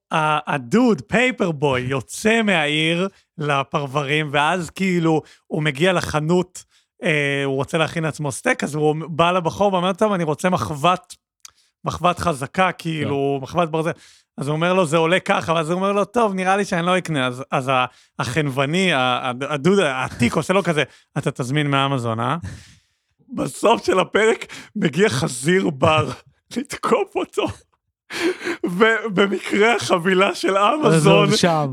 הדוד, 0.46 1.02
פייפר 1.06 1.50
בוי, 1.50 1.80
יוצא 1.80 2.42
מהעיר 2.42 3.08
לפרברים, 3.38 4.28
ואז 4.32 4.70
כאילו 4.70 5.22
הוא 5.46 5.62
מגיע 5.62 5.92
לחנות, 5.92 6.64
אה, 7.02 7.42
הוא 7.44 7.54
רוצה 7.54 7.78
להכין 7.78 8.02
לעצמו 8.04 8.32
סטייק, 8.32 8.64
אז 8.64 8.74
הוא 8.74 8.96
בא 9.08 9.30
לבחור 9.30 9.72
ואומר, 9.72 9.92
טוב, 9.92 10.12
אני 10.12 10.24
רוצה 10.24 10.50
מחבת, 10.50 11.14
מחבת 11.84 12.18
חזקה, 12.18 12.72
כאילו, 12.72 13.36
yeah. 13.36 13.38
כן. 13.38 13.42
מחבת 13.42 13.68
ברזל. 13.68 13.90
אז 14.38 14.48
הוא 14.48 14.54
אומר 14.54 14.74
לו, 14.74 14.86
זה 14.86 14.96
עולה 14.96 15.20
ככה, 15.20 15.52
ואז 15.52 15.70
הוא 15.70 15.76
אומר 15.76 15.92
לו, 15.92 16.04
טוב, 16.04 16.34
נראה 16.34 16.56
לי 16.56 16.64
שאני 16.64 16.86
לא 16.86 16.98
אקנה. 16.98 17.26
אז, 17.26 17.44
אז 17.50 17.70
החנווני, 18.18 18.90
הדוד 19.48 19.78
העתיק 19.78 20.34
עושה 20.34 20.54
לו 20.54 20.62
כזה, 20.62 20.82
אתה 21.18 21.30
תזמין 21.30 21.70
מאמזון, 21.70 22.20
אה? 22.20 22.36
בסוף 23.36 23.84
של 23.84 23.98
הפרק 23.98 24.46
מגיע 24.76 25.08
חזיר 25.08 25.70
בר 25.70 26.10
לתקוף 26.56 27.16
אותו. 27.16 27.46
ובמקרה 28.64 29.74
החבילה 29.74 30.34
של 30.34 30.56
אמזון, 30.58 31.28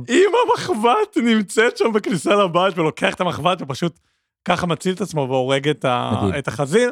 עם 0.08 0.32
המחבת 0.44 1.18
נמצאת 1.24 1.78
שם 1.78 1.94
בכניסה 1.94 2.36
לבית 2.36 2.78
ולוקח 2.78 3.14
את 3.14 3.22
המחבת 3.22 3.62
ופשוט 3.62 4.00
ככה 4.46 4.68
מציל 4.68 4.94
את 4.94 5.02
עצמו 5.02 5.28
והורג 5.30 5.68
את, 5.68 5.86
ה, 5.86 6.12
את 6.40 6.48
החזיר. 6.48 6.92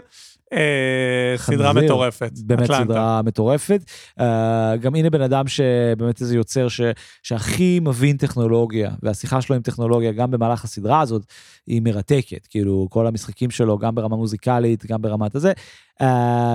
אה, 0.54 1.38
סדרה 1.38 1.74
מטורפת. 1.74 2.32
באמת 2.46 2.72
סדרה 2.72 3.22
מטורפת. 3.22 3.82
אה, 4.20 4.75
גם 4.77 4.96
הנה 4.96 5.10
בן 5.10 5.22
אדם 5.22 5.48
שבאמת 5.48 6.22
איזה 6.22 6.36
יוצר 6.36 6.68
שהכי 7.24 7.80
מבין 7.80 8.18
טכנולוגיה, 8.18 8.92
והשיחה 9.04 9.42
שלו 9.42 9.56
עם 9.56 9.62
טכנולוגיה 9.62 10.12
גם 10.12 10.32
במהלך 10.32 10.63
הסדרה 10.63 11.01
הזאת, 11.01 11.25
היא 11.68 11.82
מרתקת. 11.82 12.48
כאילו, 12.48 12.88
כל 12.89 13.08
המשחקים 13.08 13.50
שלו, 13.50 13.77
גם 13.77 13.96
ברמה 13.96 14.16
מוזיקלית, 14.16 14.86
גם 14.86 15.01
ברמת 15.01 15.36
הזה. 15.36 15.54
אה, 16.01 16.06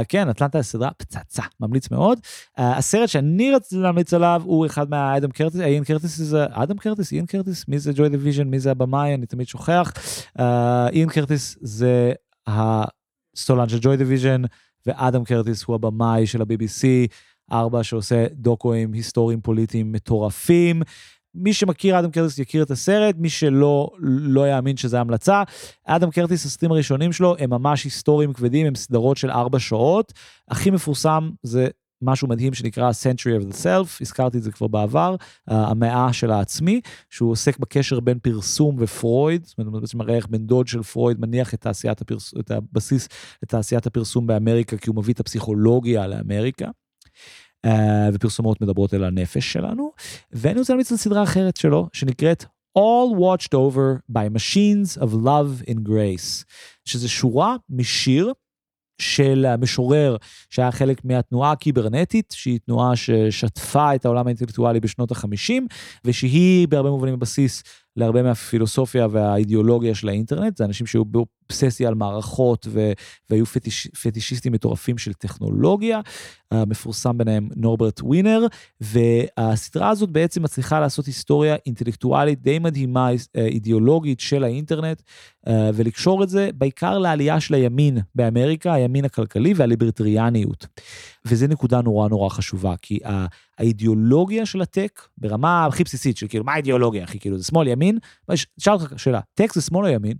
כן, 0.09 0.29
אטלנטה 0.29 0.63
סדרה 0.63 0.91
פצצה, 0.97 1.43
ממליץ 1.61 1.91
מאוד. 1.91 2.19
אה, 2.19 2.63
הסרט 2.63 3.09
שאני 3.09 3.55
רציתי 3.55 3.77
להמליץ 3.77 4.15
עליו 4.15 4.43
הוא 4.45 4.67
אחד 4.67 4.91
מהאדם 4.91 5.31
קרטיס, 5.31 5.61
איין 5.61 5.85
קרטיס 5.85 6.17
זה 6.17 6.45
אדם 6.51 6.79
קרטיס, 6.79 7.13
איין 7.13 7.27
קרטיס, 7.27 7.69
מי 7.69 7.79
זה 7.79 7.93
ג'וי 7.95 8.09
דיוויז'ן, 8.09 8.49
מי 8.49 8.59
זה 8.59 8.71
הבמאי, 8.71 9.15
אני 9.15 9.27
תמיד 9.27 9.49
שוכח. 9.49 9.93
איין 10.93 11.09
קרטיס 11.09 11.59
זה 11.61 12.13
סולן 13.37 13.69
של 13.69 13.79
ג'וי 13.81 13.97
דיוויז'ן, 13.97 14.43
ואדם 14.87 15.25
קרטיס 15.25 15.65
הוא 15.65 15.75
הבמאי 15.75 16.27
של 16.27 16.43
ה-BBC, 16.43 16.85
ארבע 17.53 17.85
שעושה 17.85 18.27
דוקואים 18.33 18.93
היסטוריים 18.93 19.41
פוליטיים 19.41 19.93
מטורפים. 19.93 20.83
מי 21.35 21.53
שמכיר 21.53 21.99
אדם 21.99 22.11
קרטיס 22.11 22.39
יכיר 22.39 22.63
את 22.63 22.71
הסרט, 22.71 23.15
מי 23.19 23.31
שלא, 23.31 23.91
לא 24.01 24.49
יאמין 24.49 24.77
שזה 24.77 25.01
המלצה. 25.01 25.43
אדם 25.85 26.11
קרטיס, 26.11 26.47
הסרטים 26.47 26.73
הראשונים 26.73 27.13
שלו 27.13 27.37
הם 27.39 27.51
ממש 27.51 27.85
היסטוריים 27.85 28.33
כבדים, 28.33 28.67
הם 28.67 28.75
סדרות 28.75 29.17
של 29.17 29.31
ארבע 29.31 29.59
שעות. 29.59 30.13
הכי 30.49 30.71
מפורסם 30.71 31.31
זה 31.43 31.69
משהו 32.03 32.29
מדהים 32.29 32.55
שנקרא 32.55 32.91
Century 32.91 33.43
of 33.43 33.53
the 33.53 33.55
Self, 33.55 33.99
הזכרתי 34.01 34.39
את 34.39 34.43
זה 34.43 34.53
כבר 34.53 34.67
בעבר, 34.67 35.17
אה, 35.51 35.53
המאה 35.55 36.13
של 36.13 36.31
העצמי, 36.31 36.81
שהוא 37.11 37.31
עוסק 37.31 37.59
בקשר 37.59 38.01
בין 38.01 38.19
פרסום 38.19 38.77
ופרויד, 38.79 39.45
זאת 39.45 39.59
אומרת, 39.59 39.81
בעצם 39.81 39.99
מראה 39.99 40.17
איך 40.17 40.27
בן 40.27 40.47
דוד 40.47 40.69
של 40.69 40.83
פרויד 40.83 41.21
מניח 41.21 41.55
את, 41.55 41.61
תעשיית 41.61 42.01
הפרס... 42.01 42.35
את 42.41 42.51
הבסיס 42.51 43.09
לתעשיית 43.43 43.87
הפרסום 43.87 44.27
באמריקה, 44.27 44.77
כי 44.77 44.91
הוא 44.91 44.97
מביא 44.97 45.15
את 45.15 45.21
הפסיכולוגיה 45.21 46.07
לאמריקה. 46.07 46.69
Uh, 47.67 47.71
ופרסומות 48.13 48.61
מדברות 48.61 48.95
אל 48.95 49.05
הנפש 49.05 49.53
שלנו. 49.53 49.93
ואני 50.33 50.59
רוצה 50.59 50.73
להמליץ 50.73 50.93
על 50.93 50.99
סדרה 50.99 51.23
אחרת 51.23 51.57
שלו, 51.57 51.89
שנקראת 51.93 52.45
All 52.79 53.15
Watched 53.19 53.55
Over 53.55 54.01
by 54.11 54.29
Machines 54.29 54.97
of 55.03 55.13
Love 55.13 55.69
in 55.69 55.79
Grace, 55.89 56.45
שזה 56.85 57.09
שורה 57.09 57.57
משיר 57.71 58.33
של 59.03 59.45
המשורר 59.49 60.17
שהיה 60.51 60.73
חלק 60.73 61.05
מהתנועה 61.05 61.53
הקיברנטית, 61.53 62.35
שהיא 62.37 62.59
תנועה 62.67 62.97
ששטפה 62.97 63.95
את 63.95 64.05
העולם 64.05 64.27
האינטלקטואלי 64.27 64.81
בשנות 64.81 65.11
החמישים, 65.11 65.67
ושהיא 66.05 66.69
בהרבה 66.69 66.91
מובנים 66.91 67.19
בסיס 67.19 67.63
להרבה 67.97 68.23
מהפילוסופיה 68.23 69.07
והאידיאולוגיה 69.11 69.95
של 69.95 70.09
האינטרנט, 70.09 70.57
זה 70.57 70.65
אנשים 70.65 70.87
שהיו 70.87 71.05
באובססיה 71.05 71.89
על 71.89 71.95
מערכות 71.95 72.67
ו... 72.71 72.93
והיו 73.31 73.47
פטיש... 73.47 73.89
פטישיסטים 74.03 74.53
מטורפים 74.53 74.99
של 74.99 75.13
טכנולוגיה, 75.13 76.01
המפורסם 76.51 77.19
ביניהם 77.19 77.49
נורברט 77.57 78.01
ווינר, 78.03 78.47
והסדרה 78.81 79.91
הזאת 79.91 80.11
בעצם 80.11 80.43
מצליחה 80.43 80.81
לעשות 80.81 81.07
היסטוריה 81.07 81.57
אינטלקטואלית 81.67 82.43
די 82.43 82.59
מדהימה, 82.59 83.09
אה, 83.37 83.47
אידיאולוגית 83.47 84.21
של 84.21 84.45
האינטרנט, 84.45 85.03
אה, 85.49 85.71
ולקשור 85.75 86.23
את 86.23 86.29
זה 86.29 86.51
בעיקר 86.55 86.99
לעלייה 86.99 87.41
של 87.41 87.55
הימין 87.55 87.99
באמריקה, 88.15 88.75
הימין 88.75 89.05
הכלכלי 89.05 89.53
והליברטריאניות. 89.57 90.67
וזו 91.25 91.47
נקודה 91.47 91.83
נורא 91.83 92.09
נורא 92.09 92.29
חשובה, 92.29 92.75
כי 92.83 92.99
האידיאולוגיה 93.63 94.47
של 94.47 94.61
הטק, 94.61 95.01
ברמה 95.19 95.67
הכי 95.67 95.85
בסיסית 95.85 96.17
של 96.17 96.27
כאילו, 96.29 96.45
מה 96.45 96.53
האידיאולוגיה, 96.53 97.05
אחי, 97.05 97.19
כאילו, 97.19 97.39
זה 97.39 97.45
שמאל, 97.45 97.69
ימין? 97.69 97.99
אשאל 98.61 98.73
אותך 98.73 98.93
שאלה, 98.97 99.21
טק 99.35 99.53
זה 99.53 99.61
שמאל 99.61 99.87
או 99.87 99.91
ימין? 99.91 100.17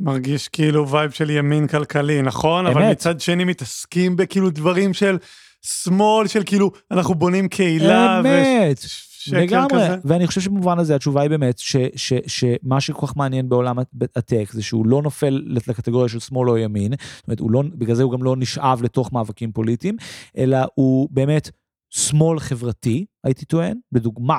מרגיש 0.00 0.48
כאילו 0.48 0.88
vibe 0.88 1.10
של 1.10 1.30
ימין 1.30 1.66
כלכלי, 1.66 2.22
נכון? 2.22 2.66
אמת. 2.66 2.76
אבל 2.76 2.90
מצד 2.90 3.20
שני 3.20 3.44
מתעסקים 3.44 4.16
בכאילו 4.16 4.50
דברים 4.50 4.94
של 4.94 5.18
שמאל, 5.62 6.26
של 6.26 6.42
כאילו, 6.46 6.70
אנחנו 6.90 7.14
בונים 7.14 7.48
קהילה. 7.48 8.20
אמת. 8.20 8.78
וש... 8.84 9.28
לגמרי, 9.32 9.68
כזה. 9.68 9.96
ואני 10.04 10.26
חושב 10.26 10.40
שבמובן 10.40 10.78
הזה 10.78 10.94
התשובה 10.94 11.22
היא 11.22 11.30
באמת 11.30 11.58
ש, 11.58 11.76
ש, 11.96 12.12
שמה 12.26 12.80
שכל 12.80 13.06
כך 13.06 13.16
מעניין 13.16 13.48
בעולם 13.48 13.78
הטק 14.16 14.48
זה 14.52 14.62
שהוא 14.62 14.86
לא 14.86 15.02
נופל 15.02 15.42
לקטגוריה 15.46 16.08
של 16.08 16.20
שמאל 16.20 16.50
או 16.50 16.58
ימין, 16.58 16.92
זאת 17.16 17.28
אומרת, 17.28 17.40
לא, 17.50 17.62
בגלל 17.74 17.94
זה 17.94 18.02
הוא 18.02 18.12
גם 18.12 18.22
לא 18.22 18.36
נשאב 18.36 18.82
לתוך 18.82 19.12
מאבקים 19.12 19.52
פוליטיים, 19.52 19.96
אלא 20.36 20.58
הוא 20.74 21.08
באמת 21.10 21.50
שמאל 21.90 22.38
חברתי, 22.38 23.06
הייתי 23.24 23.44
טוען, 23.44 23.78
לדוגמה, 23.92 24.38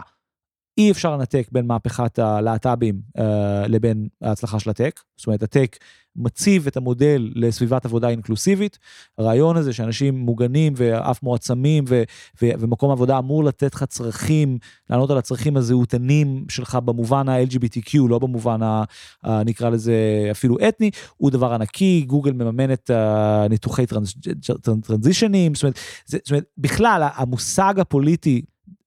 אי 0.78 0.92
אפשר 0.92 1.18
לנתק 1.18 1.48
בין 1.52 1.68
מהפכת 1.68 2.20
הלהט"בים 2.20 3.02
uh, 3.18 3.22
לבין 3.68 4.08
ההצלחה 4.22 4.60
של 4.60 4.70
הטק. 4.70 5.00
זאת 5.18 5.28
אומרת, 5.28 5.44
הטק 5.44 5.78
מציב 6.16 6.68
את 6.68 6.78
המודל 6.78 7.32
לסביבת 7.36 7.86
עבודה 7.86 8.10
אינקלוסיבית. 8.10 8.80
הרעיון 9.18 9.58
הזה 9.58 9.74
שאנשים 9.74 10.18
מוגנים 10.18 10.74
ואף 10.76 11.24
מועצמים 11.24 11.84
ו- 11.88 12.04
ו- 12.42 12.50
ומקום 12.60 12.92
עבודה 12.92 13.18
אמור 13.18 13.44
לתת 13.44 13.74
לך 13.76 13.84
צרכים, 13.84 14.58
לענות 14.90 15.12
על 15.12 15.18
הצרכים 15.18 15.58
הזהותנים 15.58 16.46
שלך 16.50 16.76
במובן 16.86 17.30
ה-LGBTQ, 17.30 17.98
לא 18.10 18.20
במובן 18.20 18.63
ה... 18.63 18.84
ה- 19.24 19.44
נקרא 19.44 19.70
לזה 19.70 20.28
אפילו 20.32 20.58
אתני, 20.70 20.92
הוא 21.18 21.32
דבר 21.32 21.54
ענקי, 21.54 22.04
גוגל 22.08 22.32
מממנת 22.32 22.90
אה, 22.92 23.50
ניתוחי 23.50 23.86
טרנז- 23.86 24.52
transition 24.84 25.39
ים, 25.39 25.56
זאת 25.56 25.63
אומרת, 25.63 25.80
זאת 26.06 26.30
אומרת, 26.32 26.44
בכלל 26.58 27.08
המושג 27.16 27.74
הפוליטי 27.80 28.42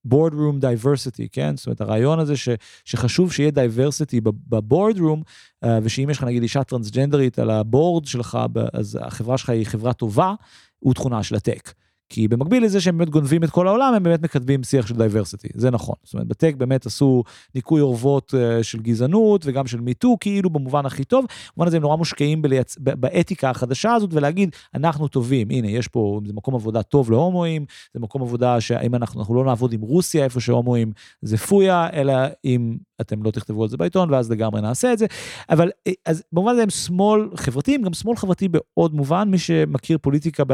boardroom 0.08 0.60
diversity, 0.60 1.28
כן? 1.32 1.56
זאת 1.56 1.66
אומרת, 1.66 1.80
הרעיון 1.80 2.18
הזה 2.18 2.36
ש, 2.36 2.48
שחשוב 2.84 3.32
שיהיה 3.32 3.50
diversity 3.50 4.20
ב 4.24 4.33
boardroom, 4.33 5.22
אה, 5.64 5.68
ושאם 5.82 6.10
יש 6.10 6.18
לך 6.18 6.24
נגיד 6.24 6.42
אישה 6.42 6.64
טרנסג'נדרית 6.64 7.38
על 7.38 7.50
ה 7.50 7.59
board 7.59 8.04
שלך, 8.06 8.38
אז 8.72 8.98
החברה 9.02 9.38
שלך 9.38 9.50
היא 9.50 9.66
חברה 9.66 9.92
טובה, 9.92 10.34
הוא 10.78 10.94
תכונה 10.94 11.22
של 11.22 11.34
ה 11.34 11.41
tech. 11.41 11.72
כי 12.10 12.28
במקביל 12.28 12.64
לזה 12.64 12.80
שהם 12.80 12.98
באמת 12.98 13.10
גונבים 13.10 13.44
את 13.44 13.50
כל 13.50 13.68
העולם, 13.68 13.94
הם 13.94 14.02
באמת 14.02 14.22
מקדמים 14.22 14.62
שיח 14.62 14.86
של 14.86 14.96
diversity, 14.96 15.48
זה 15.54 15.70
נכון. 15.70 15.94
זאת 16.04 16.14
אומרת, 16.14 16.26
ב 16.26 16.32
tech 16.32 16.54
באמת 16.58 16.86
עשו 16.86 17.22
ניקוי 17.54 17.80
אורוות 17.80 18.34
uh, 18.34 18.62
של 18.62 18.78
גזענות 18.80 19.42
וגם 19.44 19.66
של 19.66 19.80
מיטו, 19.80 20.16
כאילו 20.20 20.50
במובן 20.50 20.86
הכי 20.86 21.04
טוב. 21.04 21.24
במובן 21.56 21.66
הזה 21.66 21.76
הם 21.76 21.82
נורא 21.82 21.96
מושקעים 21.96 22.42
בלייצ... 22.42 22.76
באתיקה 22.78 23.50
החדשה 23.50 23.94
הזאת 23.94 24.14
ולהגיד, 24.14 24.50
אנחנו 24.74 25.08
טובים, 25.08 25.48
הנה, 25.50 25.68
יש 25.70 25.88
פה, 25.88 26.20
זה 26.26 26.32
מקום 26.32 26.54
עבודה 26.54 26.82
טוב 26.82 27.10
להומואים, 27.10 27.64
זה 27.94 28.00
מקום 28.00 28.22
עבודה 28.22 28.60
שאם 28.60 28.94
אנחנו, 28.94 29.20
אנחנו 29.20 29.34
לא 29.34 29.44
נעבוד 29.44 29.72
עם 29.72 29.80
רוסיה, 29.80 30.24
איפה 30.24 30.40
שהומואים 30.40 30.92
זה 31.22 31.38
פויה, 31.38 31.88
אלא 31.92 32.14
אם 32.44 32.76
אתם 33.00 33.22
לא 33.22 33.30
תכתבו 33.30 33.62
על 33.62 33.68
זה 33.68 33.76
בעיתון, 33.76 34.12
ואז 34.12 34.30
לגמרי 34.30 34.60
נעשה 34.60 34.92
את 34.92 34.98
זה. 34.98 35.06
אבל 35.48 35.70
אה, 35.86 35.92
אז 36.06 36.22
במובן 36.32 36.52
הזה 36.52 36.62
הם 36.62 36.70
שמאל 36.70 37.28
חברתיים, 37.34 37.82
גם 37.82 37.92
שמאל 37.92 38.16
חברתי 38.16 38.48
בעוד 38.48 38.94
מובן, 38.94 39.28
מי 39.30 39.38
שמכיר 39.38 39.98
פוליטיקה 39.98 40.44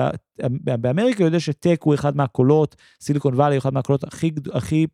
באמריקה 0.51 1.25
יודע 1.25 1.40
שטק 1.46 1.80
הוא 1.85 1.94
אחד 1.94 2.16
מהקולות, 2.16 2.76
סיליקון 3.00 3.35
וואלי 3.35 3.54
הוא 3.54 3.61
אחד 3.61 3.74
מהקולות 3.74 4.04
הכי, 4.04 4.30
הכי 4.52 4.87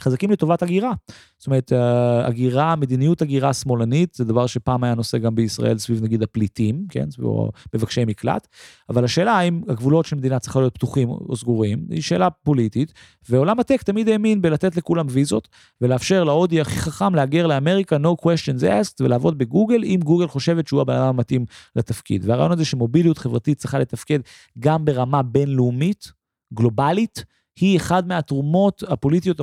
חזקים 0.00 0.30
לטובת 0.30 0.62
הגירה. 0.62 0.92
זאת 1.38 1.46
אומרת, 1.46 1.72
אה, 1.72 2.26
הגירה, 2.26 2.76
מדיניות 2.76 3.22
הגירה 3.22 3.52
שמאלנית, 3.52 4.14
זה 4.14 4.24
דבר 4.24 4.46
שפעם 4.46 4.84
היה 4.84 4.94
נושא 4.94 5.18
גם 5.18 5.34
בישראל 5.34 5.78
סביב 5.78 6.02
נגיד 6.02 6.22
הפליטים, 6.22 6.86
כן, 6.88 7.10
סביב 7.10 7.28
מבקשי 7.74 8.04
מקלט, 8.04 8.48
אבל 8.88 9.04
השאלה 9.04 9.32
האם 9.32 9.62
הגבולות 9.68 10.06
של 10.06 10.16
מדינה 10.16 10.38
צריכה 10.38 10.60
להיות 10.60 10.74
פתוחים 10.74 11.08
או 11.08 11.36
סגורים, 11.36 11.86
היא 11.90 12.02
שאלה 12.02 12.30
פוליטית, 12.30 12.92
ועולם 13.28 13.60
הטק 13.60 13.82
תמיד 13.82 14.08
האמין 14.08 14.42
בלתת 14.42 14.76
לכולם 14.76 15.06
ויזות, 15.10 15.48
ולאפשר 15.80 16.24
להודי 16.24 16.60
הכי 16.60 16.78
חכם 16.78 17.14
להגר 17.14 17.46
לאמריקה, 17.46 17.96
no 17.96 18.26
questions 18.26 18.62
asked, 18.62 18.96
ולעבוד 19.00 19.38
בגוגל, 19.38 19.84
אם 19.84 20.00
גוגל 20.04 20.26
חושבת 20.26 20.66
שהוא 20.66 20.80
הבן 20.80 20.94
אדם 20.94 21.08
המתאים 21.08 21.44
לתפקיד. 21.76 22.24
והרעיון 22.24 22.52
הזה 22.52 22.64
שמוביליות 22.64 23.18
חברתית 23.18 23.58
צריכה 23.58 23.78
לתפקד 23.78 24.18
גם 24.58 24.84
ברמה 24.84 25.22
בינלאומית, 25.22 26.12
גלובלית, 26.54 27.24
היא 27.60 27.76
אחד 27.76 28.08
מהתרומות 28.08 28.82
הפוליטיות 28.88 29.40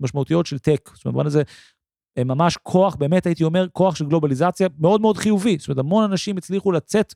המשמעותיות 0.00 0.46
של 0.46 0.58
טק. 0.58 0.90
זאת 0.94 1.04
אומרת, 1.04 1.14
במובן 1.14 1.26
הזה, 1.26 1.42
ממש 2.18 2.58
כוח, 2.62 2.94
באמת 2.94 3.26
הייתי 3.26 3.44
אומר, 3.44 3.66
כוח 3.72 3.94
של 3.94 4.06
גלובליזציה 4.06 4.68
מאוד 4.78 5.00
מאוד 5.00 5.16
חיובי. 5.16 5.56
זאת 5.58 5.68
אומרת, 5.68 5.78
המון 5.78 6.04
אנשים 6.04 6.36
הצליחו 6.36 6.72
לצאת, 6.72 7.14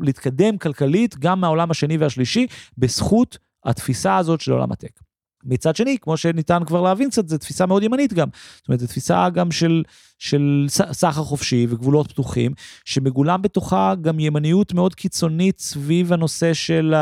להתקדם 0.00 0.58
כלכלית, 0.58 1.18
גם 1.18 1.40
מהעולם 1.40 1.70
השני 1.70 1.96
והשלישי, 1.96 2.46
בזכות 2.78 3.38
התפיסה 3.64 4.16
הזאת 4.16 4.40
של 4.40 4.52
עולם 4.52 4.72
הטק. 4.72 5.00
מצד 5.44 5.76
שני, 5.76 5.96
כמו 6.00 6.16
שניתן 6.16 6.62
כבר 6.66 6.82
להבין 6.82 7.10
קצת, 7.10 7.28
זו 7.28 7.38
תפיסה 7.38 7.66
מאוד 7.66 7.82
ימנית 7.82 8.12
גם. 8.12 8.28
זאת 8.56 8.68
אומרת, 8.68 8.80
זו 8.80 8.86
תפיסה 8.86 9.30
גם 9.30 9.50
של, 9.50 9.82
של 10.18 10.66
סחר 10.68 11.24
חופשי 11.24 11.66
וגבולות 11.68 12.12
פתוחים, 12.12 12.52
שמגולם 12.84 13.42
בתוכה 13.42 13.94
גם 14.00 14.20
ימניות 14.20 14.74
מאוד 14.74 14.94
קיצונית 14.94 15.58
סביב 15.58 16.12
הנושא 16.12 16.54
של... 16.54 16.94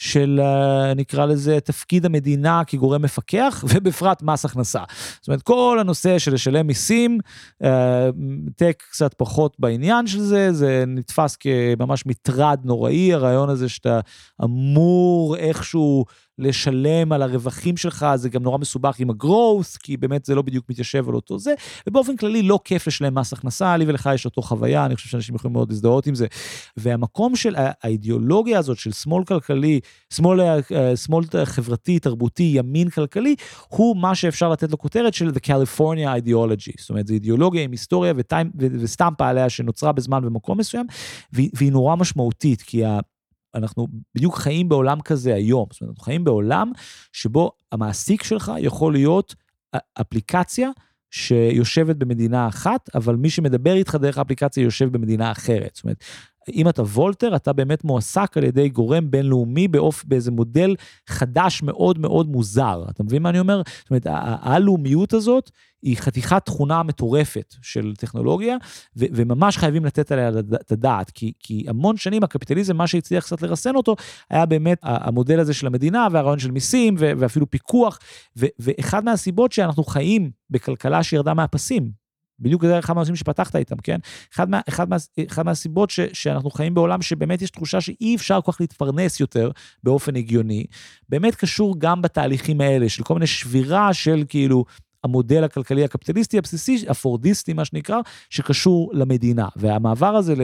של 0.00 0.40
אה, 0.42 0.94
נקרא 0.94 1.26
לזה 1.26 1.60
תפקיד 1.60 2.06
המדינה 2.06 2.62
כגורם 2.66 3.02
מפקח 3.02 3.64
ובפרט 3.68 4.22
מס 4.22 4.44
הכנסה. 4.44 4.82
זאת 5.20 5.28
אומרת 5.28 5.42
כל 5.42 5.78
הנושא 5.80 6.18
של 6.18 6.34
לשלם 6.34 6.66
מיסים, 6.66 7.18
אה, 7.64 8.08
טק 8.56 8.82
קצת 8.90 9.14
פחות 9.14 9.56
בעניין 9.58 10.06
של 10.06 10.20
זה, 10.20 10.52
זה 10.52 10.84
נתפס 10.86 11.36
כממש 11.36 12.06
מטרד 12.06 12.60
נוראי 12.64 13.14
הרעיון 13.14 13.48
הזה 13.48 13.68
שאתה 13.68 14.00
אמור 14.44 15.36
איכשהו 15.36 16.04
לשלם 16.40 17.12
על 17.12 17.22
הרווחים 17.22 17.76
שלך, 17.76 18.06
זה 18.14 18.28
גם 18.28 18.42
נורא 18.42 18.58
מסובך 18.58 18.98
עם 18.98 19.10
הגרוס, 19.10 19.76
כי 19.76 19.96
באמת 19.96 20.24
זה 20.24 20.34
לא 20.34 20.42
בדיוק 20.42 20.64
מתיישב 20.70 21.08
על 21.08 21.14
אותו 21.14 21.38
זה, 21.38 21.54
ובאופן 21.86 22.16
כללי 22.16 22.42
לא 22.42 22.58
כיף 22.64 22.86
לשלם 22.86 23.18
מס 23.18 23.32
הכנסה, 23.32 23.76
לי 23.76 23.84
ולך 23.88 24.10
יש 24.14 24.24
אותו 24.24 24.42
חוויה, 24.42 24.86
אני 24.86 24.96
חושב 24.96 25.08
שאנשים 25.08 25.34
יכולים 25.34 25.52
מאוד 25.52 25.70
להזדהות 25.70 26.06
עם 26.06 26.14
זה. 26.14 26.26
והמקום 26.76 27.36
של 27.36 27.54
האידיאולוגיה 27.56 28.58
הזאת 28.58 28.78
של 28.78 28.92
שמאל 28.92 29.24
כלכלי, 29.24 29.80
שמאל, 30.14 30.40
אה, 30.40 30.96
שמאל 30.96 31.24
חברתי, 31.44 31.98
תרבותי, 31.98 32.52
ימין 32.56 32.90
כלכלי, 32.90 33.34
הוא 33.68 33.96
מה 33.96 34.14
שאפשר 34.14 34.48
לתת 34.48 34.70
לו 34.70 34.78
כותרת 34.78 35.14
של 35.14 35.28
The 35.28 35.46
California 35.46 36.20
Ideology. 36.22 36.72
זאת 36.78 36.90
אומרת, 36.90 37.06
זו 37.06 37.14
אידיאולוגיה 37.14 37.62
עם 37.62 37.70
היסטוריה 37.70 38.12
וטיים, 38.16 38.50
וסטמפה 38.58 39.28
עליה 39.28 39.48
שנוצרה 39.48 39.92
בזמן 39.92 40.24
ומקום 40.24 40.58
מסוים, 40.58 40.86
והיא 41.32 41.72
נורא 41.72 41.96
משמעותית, 41.96 42.62
כי 42.62 42.82
אנחנו 43.54 43.86
בדיוק 44.14 44.36
חיים 44.36 44.68
בעולם 44.68 45.00
כזה 45.00 45.34
היום. 45.34 45.66
זאת 45.72 45.80
אומרת, 45.80 45.90
אנחנו 45.90 46.04
חיים 46.04 46.24
בעולם 46.24 46.72
שבו 47.12 47.52
המעסיק 47.72 48.22
שלך 48.22 48.52
יכול 48.58 48.92
להיות 48.92 49.34
אפליקציה 50.00 50.70
שיושבת 51.10 51.96
במדינה 51.96 52.48
אחת, 52.48 52.90
אבל 52.94 53.16
מי 53.16 53.30
שמדבר 53.30 53.74
איתך 53.74 53.94
דרך 53.94 54.18
האפליקציה 54.18 54.62
יושב 54.62 54.92
במדינה 54.92 55.32
אחרת. 55.32 55.70
זאת 55.74 55.84
אומרת, 55.84 56.04
אם 56.54 56.68
אתה 56.68 56.82
וולטר, 56.82 57.36
אתה 57.36 57.52
באמת 57.52 57.84
מועסק 57.84 58.36
על 58.36 58.44
ידי 58.44 58.68
גורם 58.68 59.10
בינלאומי 59.10 59.68
באופ... 59.68 60.04
באיזה 60.04 60.30
מודל 60.30 60.74
חדש 61.08 61.62
מאוד 61.62 61.98
מאוד 61.98 62.28
מוזר. 62.28 62.84
אתה 62.90 63.02
מבין 63.02 63.22
מה 63.22 63.28
אני 63.30 63.40
אומר? 63.40 63.62
זאת 63.78 63.90
אומרת, 63.90 64.06
הלאומיות 64.42 65.12
הזאת 65.12 65.50
היא 65.82 65.96
חתיכת 65.96 66.44
תכונה 66.44 66.82
מטורפת 66.82 67.54
של 67.62 67.94
טכנולוגיה, 67.98 68.56
ו- 68.96 69.04
וממש 69.12 69.56
חייבים 69.56 69.84
לתת 69.84 70.12
עליה 70.12 70.28
את 70.54 70.72
הדעת, 70.72 71.10
כי, 71.10 71.32
כי 71.38 71.64
המון 71.68 71.96
שנים 71.96 72.24
הקפיטליזם, 72.24 72.76
מה 72.76 72.86
שהצליח 72.86 73.24
קצת 73.24 73.42
לרסן 73.42 73.76
אותו, 73.76 73.96
היה 74.30 74.46
באמת 74.46 74.78
המודל 74.82 75.40
הזה 75.40 75.54
של 75.54 75.66
המדינה 75.66 76.08
והרעיון 76.12 76.38
של 76.38 76.50
מיסים 76.50 76.94
ו- 76.98 77.12
ואפילו 77.18 77.50
פיקוח, 77.50 77.98
ו- 78.38 78.46
ואחד 78.58 79.04
מהסיבות 79.04 79.52
שאנחנו 79.52 79.84
חיים 79.84 80.30
בכלכלה 80.50 81.02
שירדה 81.02 81.34
מהפסים, 81.34 81.99
בדיוק 82.40 82.64
זה 82.66 82.78
אחד 82.78 82.94
מהנושאים 82.94 83.16
שפתחת 83.16 83.56
איתם, 83.56 83.76
כן? 83.76 83.98
אחד, 84.34 84.50
מה, 84.50 84.60
אחד, 84.68 84.88
מה, 84.88 84.96
אחד 85.28 85.46
מהסיבות 85.46 85.90
ש, 85.90 86.00
שאנחנו 86.12 86.50
חיים 86.50 86.74
בעולם 86.74 87.02
שבאמת 87.02 87.42
יש 87.42 87.50
תחושה 87.50 87.80
שאי 87.80 88.16
אפשר 88.16 88.40
כל 88.44 88.52
כך 88.52 88.60
להתפרנס 88.60 89.20
יותר 89.20 89.50
באופן 89.82 90.16
הגיוני, 90.16 90.64
באמת 91.08 91.34
קשור 91.34 91.74
גם 91.78 92.02
בתהליכים 92.02 92.60
האלה 92.60 92.88
של 92.88 93.02
כל 93.02 93.14
מיני 93.14 93.26
שבירה 93.26 93.94
של 93.94 94.24
כאילו 94.28 94.64
המודל 95.04 95.44
הכלכלי 95.44 95.84
הקפיטליסטי 95.84 96.38
הבסיסי, 96.38 96.84
הפורדיסטי 96.88 97.52
מה 97.52 97.64
שנקרא, 97.64 98.00
שקשור 98.30 98.90
למדינה. 98.94 99.48
והמעבר 99.56 100.16
הזה. 100.16 100.34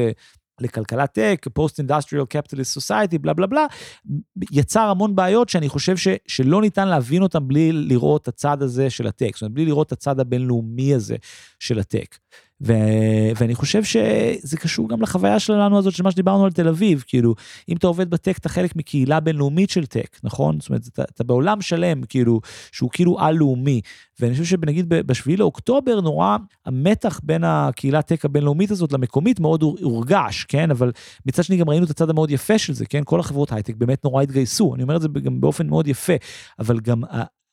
לכלכלת 0.60 1.12
tech, 1.12 1.46
post 1.52 1.78
industrial 1.78 2.24
capitalist 2.24 2.72
society, 2.72 3.18
בלה 3.18 3.34
בלה 3.34 3.46
בלה, 3.46 3.66
יצר 4.52 4.80
המון 4.80 5.16
בעיות 5.16 5.48
שאני 5.48 5.68
חושב 5.68 5.96
ש, 5.96 6.08
שלא 6.26 6.60
ניתן 6.60 6.88
להבין 6.88 7.22
אותן 7.22 7.48
בלי 7.48 7.72
לראות 7.72 8.22
את 8.22 8.28
הצד 8.28 8.62
הזה 8.62 8.90
של 8.90 9.06
ה 9.06 9.10
tech, 9.10 9.30
זאת 9.34 9.42
אומרת, 9.42 9.54
בלי 9.54 9.64
לראות 9.64 9.86
את 9.86 9.92
הצד 9.92 10.20
הבינלאומי 10.20 10.94
הזה 10.94 11.16
של 11.60 11.78
הטק. 11.78 12.16
ו... 12.60 12.72
ואני 13.36 13.54
חושב 13.54 13.84
שזה 13.84 14.56
קשור 14.56 14.88
גם 14.88 15.02
לחוויה 15.02 15.38
שלנו 15.38 15.78
הזאת 15.78 15.94
של 15.94 16.02
מה 16.02 16.10
שדיברנו 16.10 16.44
על 16.44 16.52
תל 16.52 16.68
אביב, 16.68 17.04
כאילו, 17.06 17.34
אם 17.68 17.76
אתה 17.76 17.86
עובד 17.86 18.10
בטק, 18.10 18.38
אתה 18.38 18.48
חלק 18.48 18.76
מקהילה 18.76 19.20
בינלאומית 19.20 19.70
של 19.70 19.86
טק, 19.86 20.16
נכון? 20.24 20.60
זאת 20.60 20.68
אומרת, 20.68 20.86
אתה, 20.86 21.02
אתה 21.02 21.24
בעולם 21.24 21.60
שלם, 21.60 22.02
כאילו, 22.02 22.40
שהוא 22.72 22.90
כאילו 22.92 23.20
על-לאומי. 23.20 23.80
ואני 24.20 24.32
חושב 24.32 24.44
שנגיד 24.44 24.88
בשביעי 24.88 25.36
לאוקטובר, 25.36 26.00
נורא 26.00 26.36
המתח 26.66 27.20
בין 27.22 27.44
הקהילת 27.44 28.06
טק 28.06 28.24
הבינלאומית 28.24 28.70
הזאת 28.70 28.92
למקומית 28.92 29.40
מאוד 29.40 29.62
הורגש, 29.62 30.44
כן? 30.44 30.70
אבל 30.70 30.92
מצד 31.26 31.44
שני 31.44 31.56
גם 31.56 31.68
ראינו 31.68 31.84
את 31.84 31.90
הצד 31.90 32.10
המאוד 32.10 32.30
יפה 32.30 32.58
של 32.58 32.72
זה, 32.72 32.86
כן? 32.86 33.02
כל 33.04 33.20
החברות 33.20 33.52
הייטק 33.52 33.74
באמת 33.76 34.04
נורא 34.04 34.22
התגייסו, 34.22 34.74
אני 34.74 34.82
אומר 34.82 34.96
את 34.96 35.02
זה 35.02 35.08
גם 35.08 35.40
באופן 35.40 35.66
מאוד 35.66 35.88
יפה, 35.88 36.12
אבל 36.58 36.80
גם 36.80 37.02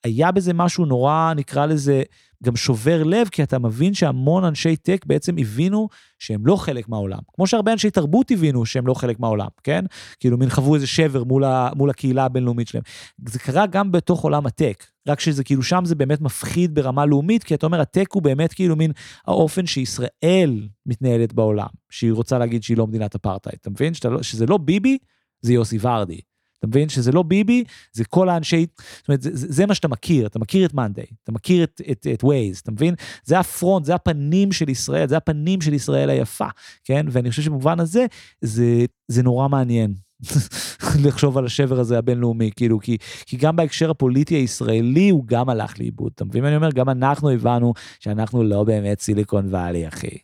היה 0.03 0.31
בזה 0.31 0.53
משהו 0.53 0.85
נורא, 0.85 1.33
נקרא 1.35 1.65
לזה, 1.65 2.03
גם 2.43 2.55
שובר 2.55 3.03
לב, 3.03 3.27
כי 3.31 3.43
אתה 3.43 3.59
מבין 3.59 3.93
שהמון 3.93 4.43
אנשי 4.43 4.75
טק 4.75 5.05
בעצם 5.05 5.35
הבינו 5.37 5.87
שהם 6.19 6.45
לא 6.45 6.55
חלק 6.55 6.89
מהעולם. 6.89 7.19
כמו 7.33 7.47
שהרבה 7.47 7.71
אנשי 7.71 7.91
תרבות 7.91 8.31
הבינו 8.31 8.65
שהם 8.65 8.87
לא 8.87 8.93
חלק 8.93 9.19
מהעולם, 9.19 9.47
כן? 9.63 9.85
כאילו 10.19 10.37
מין 10.37 10.49
חוו 10.49 10.75
איזה 10.75 10.87
שבר 10.87 11.23
מול, 11.23 11.43
ה, 11.43 11.69
מול 11.75 11.89
הקהילה 11.89 12.25
הבינלאומית 12.25 12.67
שלהם. 12.67 12.83
זה 13.29 13.39
קרה 13.39 13.65
גם 13.65 13.91
בתוך 13.91 14.21
עולם 14.21 14.45
הטק, 14.45 14.83
רק 15.07 15.19
שזה 15.19 15.43
כאילו 15.43 15.63
שם 15.63 15.81
זה 15.85 15.95
באמת 15.95 16.21
מפחיד 16.21 16.75
ברמה 16.75 17.05
לאומית, 17.05 17.43
כי 17.43 17.53
אתה 17.53 17.65
אומר, 17.65 17.81
הטק 17.81 18.07
הוא 18.13 18.23
באמת 18.23 18.53
כאילו 18.53 18.75
מין 18.75 18.91
האופן 19.27 19.65
שישראל 19.65 20.67
מתנהלת 20.85 21.33
בעולם, 21.33 21.67
שהיא 21.89 22.13
רוצה 22.13 22.37
להגיד 22.37 22.63
שהיא 22.63 22.77
לא 22.77 22.87
מדינת 22.87 23.15
אפרטהייד, 23.15 23.57
אתה 23.61 23.69
מבין? 23.69 23.93
שאתה, 23.93 24.09
לא, 24.09 24.23
שזה 24.23 24.45
לא 24.45 24.57
ביבי, 24.57 24.97
זה 25.41 25.53
יוסי 25.53 25.77
ורדי. 25.81 26.19
אתה 26.63 26.69
מבין 26.69 26.89
שזה 26.89 27.11
לא 27.11 27.23
ביבי, 27.23 27.63
זה 27.93 28.05
כל 28.05 28.29
האנשי, 28.29 28.65
זאת 28.97 29.07
אומרת, 29.07 29.21
זה, 29.21 29.29
זה 29.33 29.65
מה 29.65 29.75
שאתה 29.75 29.87
מכיר, 29.87 30.27
אתה 30.27 30.39
מכיר 30.39 30.65
את 30.65 30.73
מאנדיי, 30.73 31.05
אתה 31.23 31.31
מכיר 31.31 31.63
את, 31.63 31.81
את, 31.91 32.07
את 32.13 32.23
ווייז, 32.23 32.59
אתה 32.59 32.71
מבין? 32.71 32.95
זה 33.23 33.39
הפרונט, 33.39 33.85
זה 33.85 33.95
הפנים 33.95 34.51
של 34.51 34.69
ישראל, 34.69 35.07
זה 35.07 35.17
הפנים 35.17 35.61
של 35.61 35.73
ישראל 35.73 36.09
היפה, 36.09 36.47
כן? 36.83 37.05
ואני 37.09 37.29
חושב 37.29 37.41
שבמובן 37.41 37.79
הזה, 37.79 38.05
זה, 38.41 38.85
זה 39.07 39.23
נורא 39.23 39.47
מעניין. 39.47 39.93
לחשוב 41.05 41.37
על 41.37 41.45
השבר 41.45 41.79
הזה 41.79 41.97
הבינלאומי, 41.97 42.51
כאילו, 42.55 42.79
כי, 42.79 42.97
כי 43.25 43.37
גם 43.37 43.55
בהקשר 43.55 43.89
הפוליטי 43.89 44.35
הישראלי 44.35 45.09
הוא 45.09 45.23
גם 45.25 45.49
הלך 45.49 45.79
לאיבוד, 45.79 46.11
אתה 46.15 46.25
מבין 46.25 46.45
אני 46.45 46.55
אומר? 46.55 46.69
גם 46.71 46.89
אנחנו 46.89 47.29
הבנו 47.29 47.73
שאנחנו 47.99 48.43
לא 48.43 48.63
באמת 48.63 48.99
סיליקון 48.99 49.47
ואלי, 49.53 49.87
אחי. 49.87 50.17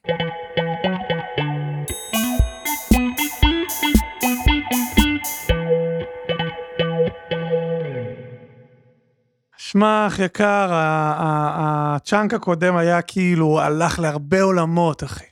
שמע, 9.71 10.07
אח 10.07 10.19
יקר, 10.19 10.69
ה 10.71 10.98
chunk 10.98 12.33
הקודם 12.33 12.75
היה 12.75 13.01
כאילו, 13.01 13.61
הלך 13.61 13.99
להרבה 13.99 14.41
עולמות, 14.41 15.03
אחי. 15.03 15.25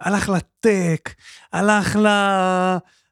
הלך 0.00 0.28
ל 0.28 0.42
tech, 0.42 1.14
הלך 1.52 1.96
ל... 1.96 2.06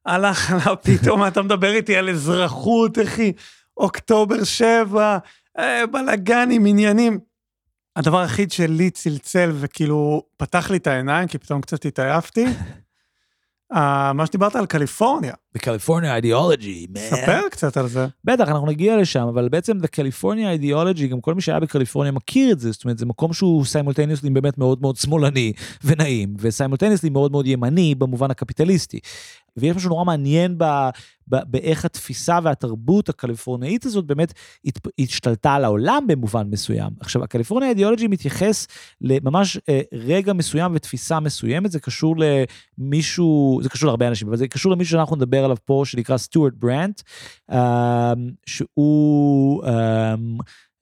הלך 0.06 0.50
ל... 0.52 0.74
פתאום 0.82 1.26
אתה 1.26 1.42
מדבר 1.42 1.70
איתי 1.70 1.96
על 1.96 2.10
אזרחות, 2.10 2.98
אחי. 2.98 3.32
אוקטובר 3.76 4.44
7, 4.44 5.18
אה, 5.58 5.86
בלאגנים, 5.86 6.66
עניינים. 6.66 7.18
הדבר 7.96 8.18
היחיד 8.18 8.52
שלי 8.52 8.90
צלצל 8.90 9.50
וכאילו 9.54 10.22
פתח 10.36 10.70
לי 10.70 10.76
את 10.76 10.86
העיניים, 10.86 11.28
כי 11.28 11.38
פתאום 11.38 11.60
קצת 11.60 11.84
התעייפתי, 11.84 12.46
אה, 13.72 14.12
מה 14.12 14.26
שדיברת 14.26 14.56
על 14.56 14.66
קליפורניה. 14.66 15.34
ב 15.54 15.60
California 15.60 16.16
ideology, 16.16 16.86
ספר 16.96 17.40
קצת 17.50 17.76
על 17.76 17.88
זה. 17.88 18.06
בטח, 18.24 18.48
אנחנו 18.48 18.66
נגיע 18.66 18.96
לשם, 18.96 19.26
אבל 19.28 19.48
בעצם 19.48 19.80
ב 19.80 19.87
California 19.87 20.50
ideology, 20.50 21.08
גם 21.08 21.20
כל 21.20 21.34
מי 21.34 21.40
שהיה 21.40 21.60
בקליפורניה 21.60 22.12
מכיר 22.12 22.52
את 22.52 22.60
זה, 22.60 22.72
זאת 22.72 22.84
אומרת, 22.84 22.98
זה 22.98 23.06
מקום 23.06 23.32
שהוא 23.32 23.64
simultaneously 23.64 24.30
באמת 24.30 24.58
מאוד 24.58 24.80
מאוד 24.80 24.96
שמאלני 24.96 25.52
ונעים, 25.84 26.34
וסיימולטניסלי 26.38 27.10
מאוד 27.10 27.32
מאוד 27.32 27.46
ימני 27.46 27.94
במובן 27.94 28.30
הקפיטליסטי. 28.30 29.00
ויש 29.56 29.76
משהו 29.76 29.88
נורא 29.88 30.04
מעניין 30.04 30.54
ב, 30.58 30.64
ב, 31.28 31.36
באיך 31.46 31.84
התפיסה 31.84 32.38
והתרבות 32.42 33.08
הקליפורניאית 33.08 33.86
הזאת 33.86 34.06
באמת 34.06 34.32
הת, 34.64 34.78
השתלטה 35.00 35.54
על 35.54 35.64
העולם 35.64 36.04
במובן 36.06 36.46
מסוים. 36.50 36.90
עכשיו, 37.00 37.24
הקליפורניה 37.24 37.68
אידיאולוגי 37.68 38.06
מתייחס 38.06 38.66
לממש 39.00 39.58
אה, 39.68 39.80
רגע 39.92 40.32
מסוים 40.32 40.72
ותפיסה 40.74 41.20
מסוימת, 41.20 41.70
זה 41.70 41.80
קשור 41.80 42.16
למישהו, 42.78 43.60
זה 43.62 43.68
קשור 43.68 43.86
להרבה 43.86 44.08
אנשים, 44.08 44.28
אבל 44.28 44.36
זה 44.36 44.48
קשור 44.48 44.72
למישהו 44.72 44.92
שאנחנו 44.92 45.16
נדבר 45.16 45.39
עליו 45.44 45.56
פה, 45.64 45.82
שנקרא 45.84 46.16
סטוארט 46.16 46.52
ברנט, 46.56 47.02
אה, 47.50 48.12
שהוא... 48.46 49.64
אה, 49.64 50.14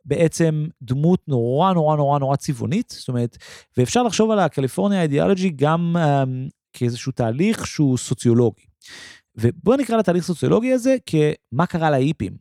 בעצם 0.04 0.66
דמות 0.82 1.28
נורא 1.28 1.72
נורא 1.72 1.96
נורא 1.96 2.18
נורא 2.18 2.36
צבעונית, 2.36 2.94
זאת 2.98 3.08
אומרת, 3.08 3.36
ואפשר 3.76 4.02
לחשוב 4.02 4.30
על 4.30 4.38
ה 4.38 4.44
California 4.44 5.02
ideology 5.02 5.50
גם 5.50 5.96
אם, 5.96 6.50
כאיזשהו 6.72 7.12
תהליך 7.12 7.66
שהוא 7.66 7.98
סוציולוגי. 7.98 8.66
ובוא 9.36 9.76
נקרא 9.76 9.96
לתהליך 9.96 10.24
סוציולוגי 10.24 10.72
הזה 10.72 10.96
כמה 11.06 11.66
קרה 11.66 11.90
להיפים. 11.90 12.36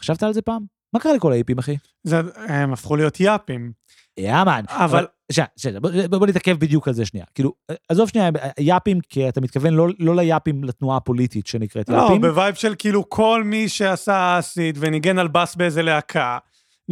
חשבת 0.00 0.22
על 0.22 0.32
זה 0.32 0.42
פעם? 0.42 0.79
מה 0.94 1.00
קרה 1.00 1.12
לכל 1.12 1.32
ההיפים, 1.32 1.58
אחי? 1.58 1.76
זה, 2.04 2.20
הם 2.36 2.72
הפכו 2.72 2.96
להיות 2.96 3.20
יאפים. 3.20 3.72
Yeah 4.18 4.41
man. 4.41 4.64
אבל... 4.68 5.06
שנייה, 5.32 5.46
שנייה, 5.56 5.80
בוא, 5.80 6.18
בוא 6.18 6.26
נתעכב 6.26 6.56
בדיוק 6.58 6.88
על 6.88 6.94
זה 6.94 7.04
שנייה. 7.04 7.26
כאילו, 7.34 7.52
עזוב 7.88 8.08
שנייה, 8.08 8.30
יאפים, 8.58 9.00
כי 9.08 9.28
אתה 9.28 9.40
מתכוון 9.40 9.74
לא, 9.74 9.88
לא 9.98 10.16
ל 10.16 10.22
Yippies 10.22 10.64
לתנועה 10.64 10.96
הפוליטית 10.96 11.46
שנקראת 11.46 11.88
לא, 11.88 11.96
Yippies. 11.96 12.20
ב 12.20 12.27
vibe 12.27 12.54
של 12.54 12.74
כאילו 12.78 13.08
כל 13.08 13.42
מי 13.44 13.68
שעשה 13.68 14.38
acid 14.38 14.78
וניגן 14.80 15.18
על 15.18 15.28
בס 15.28 15.56
באיזה 15.56 15.82
להקה, 15.82 16.38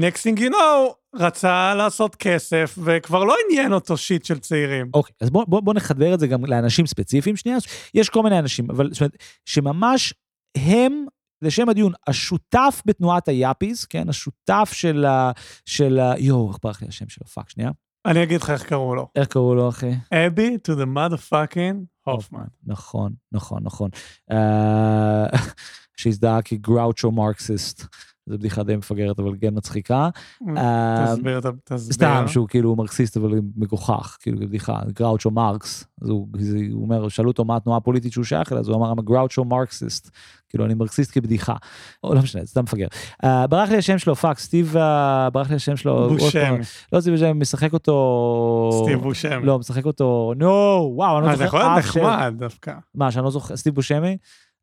next 0.00 0.18
thing 0.22 0.38
you 0.38 0.50
know, 0.50 0.94
רצה 1.14 1.74
לעשות 1.74 2.16
כסף, 2.16 2.78
וכבר 2.84 3.24
לא 3.24 3.34
עניין 3.48 3.72
אותו 3.72 3.96
shit 3.96 4.24
של 4.24 4.38
צעירים. 4.38 4.90
אוקיי, 4.94 5.12
אז 5.20 5.30
בוא, 5.30 5.44
בוא, 5.48 5.60
בוא 5.60 5.74
נחבר 5.74 6.14
את 6.14 6.20
זה 6.20 6.26
גם 6.26 6.44
לאנשים 6.44 6.86
ספציפיים 6.86 7.36
שנייה. 7.36 7.58
יש 7.94 8.08
כל 8.08 8.22
מיני 8.22 8.38
אנשים, 8.38 8.70
אבל 8.70 8.90
זאת 8.92 9.00
אומרת, 9.00 9.16
שממש 9.44 10.14
הם, 10.56 11.06
לשם 11.42 11.68
הדיון, 11.68 11.92
השותף 12.06 12.82
בתנועת 12.86 13.28
ה 13.28 13.35
Yippies, 13.35 13.84
כן, 13.84 14.08
השותף 14.08 14.70
של 14.72 15.04
ה... 15.04 15.30
של 15.64 15.98
ה... 15.98 16.14
יואו, 16.18 16.48
איך 16.48 16.58
ברח 16.62 16.82
לי 16.82 16.88
השם 16.88 17.08
שלו, 17.08 17.26
fuck, 17.26 17.50
שנייה. 17.50 17.70
אני 18.06 18.22
אגיד 18.22 18.40
לך 18.42 18.50
איך 18.50 18.62
קראו 18.62 18.94
לו. 18.94 19.08
איך 19.16 19.28
קראו 19.28 19.54
לו, 19.54 19.68
אחי? 19.68 19.90
אבי 20.12 20.56
to 20.68 20.72
the 20.74 20.86
motherfucking 20.96 21.76
הופמן. 22.04 22.44
נכון, 22.66 23.12
נכון, 23.32 23.60
נכון. 23.62 23.90
שהזדהה 25.96 26.42
כגראוצ'ו 26.42 27.12
מרקסיסט. 27.12 27.86
זו 28.28 28.38
בדיחה 28.38 28.62
די 28.62 28.76
מפגרת, 28.76 29.18
אבל 29.18 29.32
כן 29.40 29.54
מצחיקה. 29.56 30.08
אה, 30.56 31.06
תסביר, 31.12 31.40
תסביר. 31.64 31.92
סתם 31.92 32.24
שהוא 32.26 32.48
כאילו 32.48 32.76
מרקסיסט 32.76 33.16
אבל 33.16 33.30
מגוחך, 33.56 34.16
כאילו 34.20 34.38
בדיחה, 34.38 34.80
גראוצ'ו 34.92 35.30
מרקס, 35.30 35.84
אז 36.02 36.08
הוא, 36.08 36.28
הוא 36.72 36.82
אומר, 36.82 37.08
שאלו 37.08 37.28
אותו 37.28 37.44
מה 37.44 37.56
התנועה 37.56 37.78
הפוליטית 37.78 38.12
שהוא 38.12 38.24
שייך 38.24 38.52
אליה, 38.52 38.60
אז 38.60 38.68
הוא 38.68 38.76
אמר, 38.76 38.92
I'm 38.92 38.98
a 38.98 39.02
Groucho 39.02 39.44
Marxist, 39.44 40.10
כאילו 40.48 40.64
אני 40.64 40.74
מרקסיסט 40.74 41.10
כבדיחה, 41.14 41.54
או 42.04 42.14
לא 42.14 42.20
משנה, 42.20 42.46
סתם 42.46 42.62
מפגר. 42.62 42.86
אה, 43.24 43.26
ברח 43.48 43.68
לי 43.70 43.76
השם 43.76 43.98
שלו, 43.98 44.16
fuck, 44.16 44.38
סטיב, 44.38 44.76
אה, 44.76 45.30
ברח 45.32 45.50
לי 45.50 45.56
השם 45.56 45.76
שלו, 45.76 46.08
בושמי. 46.08 46.56
לא 46.92 47.00
סטיב 47.00 47.14
בושמי, 47.14 47.40
משחק 47.40 47.72
אותו, 47.72 48.82
סטיב 48.84 48.98
בושמי. 48.98 49.40
לא, 49.44 49.58
משחק 49.58 49.84
אותו, 49.84 50.32
נו, 50.36 50.46
וואו, 50.94 51.18
אני 51.18 51.24
לא 51.24 51.30
מה, 51.30 51.36
זה 51.36 51.44
יכול 51.44 51.60
זוכר 51.60 51.74
להיות 51.74 51.84
אף 51.84 51.92
שם. 51.92 52.00
נחמד 52.00 52.34
דווקא. 52.38 52.74
מה, 52.94 53.12
שאני 53.12 53.24
לא 53.24 53.30
זוכר, 53.30 53.56
סטיב 53.56 53.74
בושמי? 53.74 54.16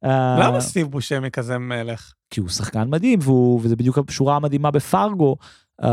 אה, 0.04 0.38
למה 0.40 0.62
סטיב 0.62 0.88
בושמי 0.88 1.32
כזה 1.32 1.58
מלך? 1.58 2.14
כי 2.30 2.40
הוא 2.40 2.50
שחקן 2.50 2.88
מדהים, 2.90 3.20
והוא, 3.22 3.60
וזה 3.64 3.76
בדיוק 3.76 3.98
השורה 4.10 4.36
המדהימה 4.36 4.72
בפארגו. 4.72 5.36
אה, 5.82 5.86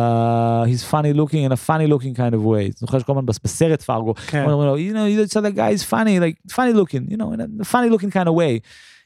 he's 0.70 0.84
funny 0.92 1.12
looking 1.12 1.42
in 1.48 1.52
a 1.52 1.56
funny 1.56 1.86
looking 1.88 2.14
kind 2.14 2.34
of 2.34 2.42
way. 2.44 2.72
זוכר 2.76 2.98
שכל 2.98 3.12
הזמן 3.12 3.26
בס- 3.26 3.38
בסרט 3.44 3.82
פארגו, 3.82 4.14
כן. 4.14 4.44
אומרים 4.50 4.68
לו, 4.68 4.76
you 4.76 4.94
know, 4.94 5.28
you 5.28 5.32
said 5.32 5.42
that 5.42 5.56
guy 5.56 5.72
is 5.78 5.90
funny, 5.90 6.20
like 6.20 6.54
funny 6.54 6.72
looking, 6.72 7.12
you 7.12 7.16
know, 7.16 7.32
in 7.34 7.60
a 7.60 7.64
funny 7.64 7.90
looking 7.90 8.10
kind 8.10 8.28
of 8.28 8.34
way. 8.34 8.58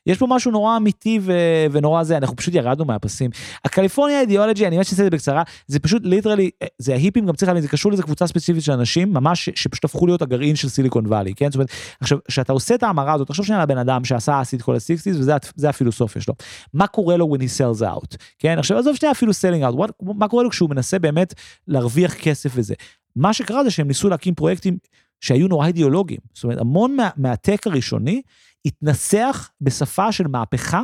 יש 0.06 0.18
פה 0.18 0.26
משהו 0.30 0.50
נורא 0.50 0.76
אמיתי 0.76 1.18
ו- 1.22 1.66
ונורא 1.72 2.02
זה, 2.02 2.16
אנחנו 2.16 2.36
פשוט 2.36 2.54
ירדנו 2.54 2.84
מהפסים. 2.84 3.30
ה 3.64 3.69
California 3.69 4.20
ideology, 4.20 4.66
אני 4.66 4.76
ממש 4.76 4.86
אעשה 4.92 5.02
את 5.02 5.06
זה 5.06 5.10
בקצרה, 5.10 5.42
זה 5.66 5.78
פשוט 5.78 6.02
literally, 6.04 6.50
זה 6.78 6.92
ההיפים, 6.92 7.26
גם 7.26 7.34
צריך 7.34 7.48
להבין, 7.48 7.62
זה 7.62 7.68
קשור 7.68 7.92
לאיזה 7.92 8.02
קבוצה 8.02 8.26
ספציפית 8.26 8.62
של 8.62 8.72
אנשים, 8.72 9.12
ממש 9.12 9.44
ש- 9.44 9.62
שפשוט 9.62 9.84
הפכו 9.84 10.06
להיות 10.06 10.22
הגרעין 10.22 10.56
של 10.56 10.68
סיליקון 10.68 11.06
וואלי, 11.06 11.34
כן? 11.34 11.46
זאת 11.46 11.54
אומרת, 11.54 11.70
עכשיו, 12.00 12.18
כשאתה 12.28 12.52
עושה 12.52 12.74
את 12.74 12.82
ההמרה 12.82 13.12
הזאת, 13.12 13.28
תחשוב 13.28 13.46
שנייה 13.46 13.58
על 13.58 13.62
הבן 13.62 13.78
אדם 13.78 14.04
שעשה 14.04 14.42
אסיד 14.42 14.62
כל 14.62 14.74
ה-60's, 14.74 15.16
וזה 15.56 15.68
הפילוסופיה 15.68 16.22
שלו. 16.22 16.34
מה 16.74 16.86
קורה 16.86 17.16
לו 17.16 17.34
when 17.34 17.40
he 17.40 17.58
sells 17.58 17.82
out, 17.82 18.16
כן? 18.38 18.58
עכשיו, 18.58 18.78
עזוב 18.78 18.96
שנייה 18.96 19.12
אפילו 19.12 19.32
selling 19.32 19.72
out, 19.72 19.76
what, 19.78 20.12
מה 20.16 20.28
קורה 20.28 20.42
לו 20.42 20.50
כשהוא 20.50 20.70
מנסה 20.70 20.98
באמת 20.98 21.34
להרוויח 21.68 22.14
כסף 22.14 22.52
וזה. 22.54 22.74
מה 23.16 23.32
שקרה 23.32 23.64
זה 23.64 23.70
שהם 23.70 23.88
ניסו 23.88 24.08
להקים 24.08 24.34
פרויקטים 24.34 24.78
שהיו 25.20 25.48
נורא 25.48 25.66
אידיאולוגיים. 25.66 26.20
זאת 26.34 26.44
אומרת, 26.44 26.60
המון 26.60 26.96
מה, 26.96 27.10
מהטק 27.16 27.66
הראשוני 27.66 28.22
התנסח 28.66 29.50
בשפה 29.60 30.12
של 30.12 30.26
מהפכה 30.26 30.82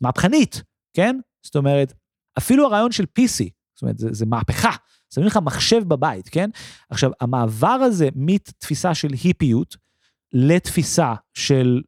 מהפכנית, 0.00 0.62
כן? 0.96 1.16
זאת 1.46 1.56
אומרת, 1.56 1.92
אפילו 2.38 2.66
הרעיון 2.66 2.92
של 2.92 3.04
PC, 3.04 3.44
זאת 3.74 3.82
אומרת, 3.82 3.98
זה, 3.98 4.08
זה 4.12 4.26
מהפכה. 4.26 4.70
שמים 5.14 5.26
לך 5.26 5.38
מחשב 5.42 5.82
בבית, 5.88 6.28
כן? 6.28 6.50
עכשיו, 6.90 7.10
המעבר 7.20 7.66
הזה 7.68 8.08
מתפיסה 8.14 8.94
של 8.94 9.08
היפיות 9.12 9.76
לתפיסה 10.32 11.14
של 11.34 11.82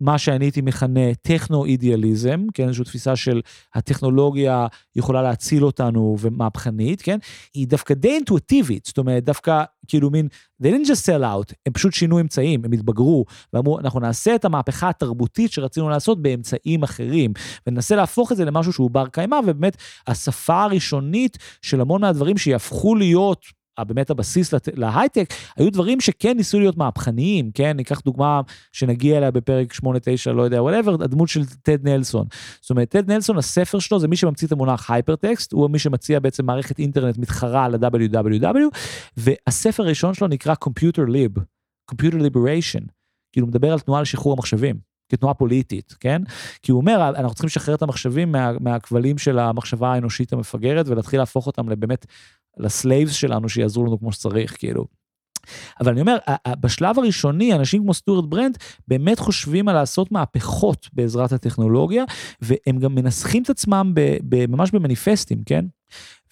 מה 0.00 0.18
שאני 0.18 0.44
הייתי 0.44 0.60
מכנה 0.60 1.14
טכנו-אידיאליזם, 1.22 2.46
כן, 2.54 2.72
זו 2.72 2.84
תפיסה 2.84 3.16
של 3.16 3.40
הטכנולוגיה 3.74 4.66
יכולה 4.96 5.22
להציל 5.22 5.64
אותנו 5.64 6.16
ומהפכנית, 6.20 7.02
כן, 7.02 7.18
היא 7.54 7.68
דווקא 7.68 7.94
די 7.94 8.08
אינטואטיבית, 8.08 8.84
זאת 8.86 8.98
אומרת, 8.98 9.24
דווקא 9.24 9.64
כאילו 9.88 10.10
מין, 10.10 10.28
they 10.62 10.66
didn't 10.66 10.86
just 10.86 11.06
sell 11.06 11.22
out, 11.22 11.52
הם 11.66 11.72
פשוט 11.72 11.92
שינו 11.92 12.20
אמצעים, 12.20 12.64
הם 12.64 12.72
התבגרו, 12.72 13.24
ואמרו, 13.52 13.78
אנחנו 13.78 14.00
נעשה 14.00 14.34
את 14.34 14.44
המהפכה 14.44 14.88
התרבותית 14.88 15.52
שרצינו 15.52 15.88
לעשות 15.88 16.22
באמצעים 16.22 16.82
אחרים, 16.82 17.32
וננסה 17.66 17.96
להפוך 17.96 18.32
את 18.32 18.36
זה 18.36 18.44
למשהו 18.44 18.72
שהוא 18.72 18.90
בר 18.90 19.06
קיימא, 19.06 19.36
ובאמת, 19.46 19.76
השפה 20.06 20.62
הראשונית 20.62 21.38
של 21.62 21.80
המון 21.80 22.00
מהדברים 22.00 22.38
שיהפכו 22.38 22.94
להיות 22.94 23.57
באמת 23.84 24.10
הבסיס 24.10 24.54
להייטק, 24.74 25.34
היו 25.56 25.72
דברים 25.72 26.00
שכן 26.00 26.36
ניסו 26.36 26.58
להיות 26.58 26.76
מהפכניים, 26.76 27.50
כן? 27.50 27.76
ניקח 27.76 28.00
דוגמה 28.00 28.40
שנגיע 28.72 29.18
אליה 29.18 29.30
בפרק 29.30 29.74
8-9, 29.74 29.78
לא 30.32 30.42
יודע, 30.42 30.60
whatever, 30.60 31.04
הדמות 31.04 31.28
של 31.28 31.46
טד 31.62 31.88
נלסון. 31.88 32.26
זאת 32.60 32.70
אומרת, 32.70 32.88
טד 32.88 33.10
נלסון, 33.10 33.38
הספר 33.38 33.78
שלו 33.78 33.98
זה 33.98 34.08
מי 34.08 34.16
שממציא 34.16 34.46
את 34.46 34.52
המונח 34.52 34.90
הייפרטקסט, 34.90 35.52
הוא 35.52 35.70
מי 35.70 35.78
שמציע 35.78 36.20
בעצם 36.20 36.46
מערכת 36.46 36.78
אינטרנט 36.78 37.18
מתחרה 37.18 37.68
ל-www, 37.68 38.78
והספר 39.16 39.82
הראשון 39.82 40.14
שלו 40.14 40.28
נקרא 40.28 40.54
Computer 40.64 41.08
Lib, 41.08 41.40
Computer 41.92 42.14
Liberation, 42.14 42.84
כאילו 43.32 43.46
מדבר 43.46 43.72
על 43.72 43.80
תנועה 43.80 44.02
לשחרור 44.02 44.32
המחשבים. 44.32 44.88
כתנועה 45.12 45.34
פוליטית, 45.34 45.94
כן? 46.00 46.22
כי 46.62 46.72
הוא 46.72 46.80
אומר, 46.80 47.08
אנחנו 47.08 47.34
צריכים 47.34 47.46
לשחרר 47.46 47.74
את 47.74 47.82
המחשבים 47.82 48.32
מה, 48.32 48.52
מהכבלים 48.60 49.18
של 49.18 49.38
המחשבה 49.38 49.92
האנושית 49.92 50.32
המפגרת 50.32 50.88
ולהתחיל 50.88 51.18
להפוך 51.20 51.46
אותם 51.46 51.68
לבאמת 51.68 52.06
ל 52.58 52.66
slaves 52.66 53.12
שלנו 53.12 53.48
שיעזרו 53.48 53.86
לנו 53.86 53.98
כמו 53.98 54.12
שצריך, 54.12 54.58
כאילו. 54.58 54.84
אבל 55.80 55.92
אני 55.92 56.00
אומר, 56.00 56.16
בשלב 56.60 56.98
הראשוני, 56.98 57.54
אנשים 57.54 57.82
כמו 57.82 57.94
סטוארט 57.94 58.24
ברנד 58.24 58.58
באמת 58.88 59.18
חושבים 59.18 59.68
על 59.68 59.74
לעשות 59.74 60.12
מהפכות 60.12 60.88
בעזרת 60.92 61.32
הטכנולוגיה, 61.32 62.04
והם 62.40 62.78
גם 62.78 62.94
מנסחים 62.94 63.42
את 63.42 63.50
עצמם 63.50 63.94
ממש 64.48 64.70
במניפסטים, 64.70 65.42
כן? 65.46 65.64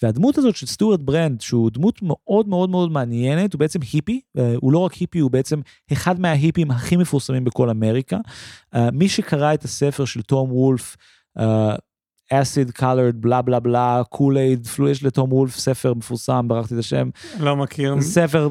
והדמות 0.03 0.37
הזאת 0.37 0.55
של 0.55 0.67
סטוארט 0.67 0.99
ברנד, 0.99 1.41
שהוא 1.41 1.71
דמות 1.71 1.99
מאוד 2.01 2.47
מאוד 2.47 2.69
מאוד 2.69 2.91
מעניינת, 2.91 3.53
הוא 3.53 3.59
בעצם 3.59 3.79
היפי, 3.93 4.21
אה, 4.37 4.53
הוא 4.61 4.71
לא 4.71 4.77
רק 4.77 4.93
היפי, 4.93 5.19
הוא 5.19 5.31
בעצם 5.31 5.61
אחד 5.91 6.19
מההיפים 6.19 6.71
הכי 6.71 6.97
מפורסמים 6.97 7.43
בכל 7.43 7.69
אמריקה. 7.69 8.17
אה, 8.75 8.91
מי 8.91 9.09
שקרא 9.09 9.53
את 9.53 9.63
הספר 9.63 10.05
של 10.05 10.21
תום 10.21 10.51
וולף, 10.51 10.95
אה, 11.39 11.75
acid 12.31 12.71
colored 12.79 13.15
בלה 13.15 13.41
בלה 13.41 13.59
בלה 13.59 14.01
Kool-Aid 14.09 14.67
יש 14.91 15.03
לתום 15.03 15.33
וולף 15.33 15.57
ספר 15.57 15.93
מפורסם 15.93 16.47
ברחתי 16.47 16.73
את 16.73 16.79
השם 16.79 17.09
לא 17.39 17.55
מכיר. 17.55 18.01
ספר 18.01 18.49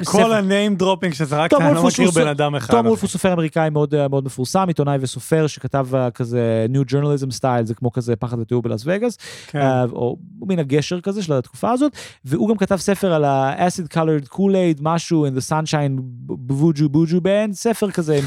מכל 0.00 0.32
ה 0.32 0.41
name 0.41 0.76
dropping 0.76 1.14
שזרקת, 1.14 1.60
אני 1.60 1.74
לא 1.74 1.84
מכיר 1.84 2.10
בן 2.10 2.26
אדם 2.26 2.54
אחד. 2.54 2.72
תום 2.72 2.86
וולף. 2.86 3.02
הוא 3.02 3.08
סופר 3.08 3.32
אמריקאי 3.32 3.70
מאוד 3.70 3.94
אה, 3.94 4.08
מאוד 4.08 4.24
מפורסם 4.24 4.64
עיתונאי 4.68 4.98
וסופר 5.00 5.46
שכתב 5.46 5.86
אה, 5.94 6.10
כזה 6.10 6.66
new 6.68 6.82
journalism 6.86 7.30
style 7.30 7.64
זה 7.64 7.74
כמו 7.74 7.92
כזה 7.92 8.16
פחד 8.16 8.38
ותיעוב 8.38 8.62
בלאס 8.62 8.82
וגאס 8.84 9.18
כן. 9.46 9.58
אה, 9.58 9.84
או 9.92 10.16
מן 10.40 10.58
הגשר 10.58 11.00
כזה 11.00 11.22
של 11.22 11.32
התקופה 11.32 11.70
הזאת 11.70 11.92
והוא 12.24 12.48
גם 12.48 12.56
כתב 12.56 12.76
ספר 12.76 13.12
על 13.12 13.24
ה-acid 13.24 13.94
colored 13.94 14.28
kool-aid 14.34 14.80
משהו 14.80 15.26
in 15.26 15.38
the 15.38 15.50
sunshine 15.50 16.00
בוג'ו 16.26 16.88
בוג'ו 16.88 17.18
band 17.18 17.52
ספר 17.52 17.90
כזה 17.90 18.20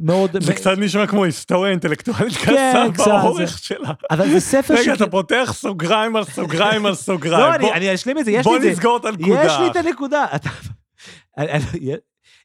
מאוד 0.00 0.30
זה 0.42 0.54
קצת 0.54 0.78
נשמע 0.78 1.06
כמו 1.06 1.24
היסטוריה 1.24 1.70
אינטלקטואלית 1.70 2.32
כן, 2.32 2.88
באורך 2.96 3.58
שלה. 3.58 3.92
אבל 4.12 4.28
זה 4.30 4.40
ספר 4.40 4.74
רגע, 4.74 4.82
שכאילו- 4.82 4.96
אתה 4.96 5.10
פותח 5.10 5.50
סוגריים 5.56 6.16
על 6.16 6.24
סוגריים 6.24 6.86
על 6.86 6.94
סוגריים. 6.94 7.44
לא 7.50 7.54
אני 7.54 7.64
בוא- 7.64 7.72
אני 7.74 7.94
אשלים 7.94 8.18
את 8.18 8.24
זה 8.24 8.30
יש 8.30 8.36
לי 8.36 8.42
בוא 8.42 8.56
את 8.56 8.62
זה 8.62 8.70
נסגור 8.70 8.96
את 8.96 9.04
הנקודה. 9.04 9.44
יש 9.44 9.52
לי 9.60 9.66
את 9.70 9.76
הנקודה. 9.76 10.24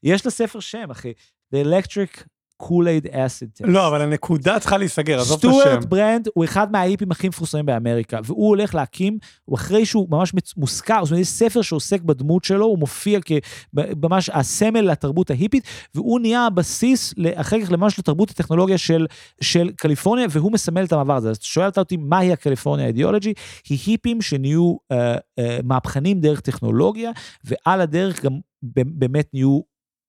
יש 0.02 0.26
לספר 0.26 0.60
שם, 0.60 0.90
אחי. 0.90 1.12
The 1.54 1.66
Electric 1.66 2.22
Kool-Aid 2.62 3.06
Acid 3.06 3.62
Test. 3.62 3.66
לא, 3.66 3.88
אבל 3.88 4.00
הנקודה 4.00 4.60
צריכה 4.60 4.78
להיסגר, 4.78 5.20
עזוב 5.20 5.38
את 5.38 5.44
השם. 5.44 5.60
סטוארט 5.60 5.84
ברנד 5.84 6.28
הוא 6.34 6.44
אחד 6.44 6.72
מהאיפים 6.72 7.10
הכי 7.10 7.28
מפורסמים 7.28 7.66
באמריקה, 7.66 8.18
והוא 8.24 8.48
הולך 8.48 8.74
להקים, 8.74 9.18
הוא 9.44 9.56
אחרי 9.56 9.86
שהוא 9.86 10.06
ממש 10.10 10.32
מוזכר, 10.56 11.04
זאת 11.04 11.10
אומרת, 11.10 11.22
יש 11.22 11.28
ספר 11.28 11.62
שעוסק 11.62 12.02
בדמות 12.02 12.44
שלו, 12.44 12.66
הוא 12.66 12.78
מופיע 12.78 13.20
כממש 13.20 14.30
הסמל 14.32 14.80
לתרבות 14.80 15.30
ההיפית, 15.30 15.64
והוא 15.94 16.20
נהיה 16.20 16.46
הבסיס 16.46 17.14
אחר 17.34 17.60
כך 17.60 17.70
ממש 17.70 17.98
לתרבות 17.98 18.30
הטכנולוגיה 18.30 18.78
של, 18.78 19.06
של 19.40 19.70
קליפורניה, 19.76 20.26
והוא 20.30 20.52
מסמל 20.52 20.84
את 20.84 20.92
המעבר 20.92 21.16
הזה. 21.16 21.30
אז 21.30 21.38
שואלת 21.40 21.78
אותי, 21.78 21.96
מהי 21.96 22.32
הקליפורניה 22.32 22.84
האידיאולוגי? 22.84 23.32
היא 23.68 23.78
היפים 23.86 24.22
שנהיו 24.22 24.76
אה, 24.92 25.16
אה, 25.38 25.58
מהפכנים 25.64 26.20
דרך 26.20 26.40
טכנולוגיה, 26.40 27.10
ועל 27.44 27.80
הדרך 27.80 28.24
גם 28.24 28.32
באמת 28.62 29.28
נהיו 29.34 29.60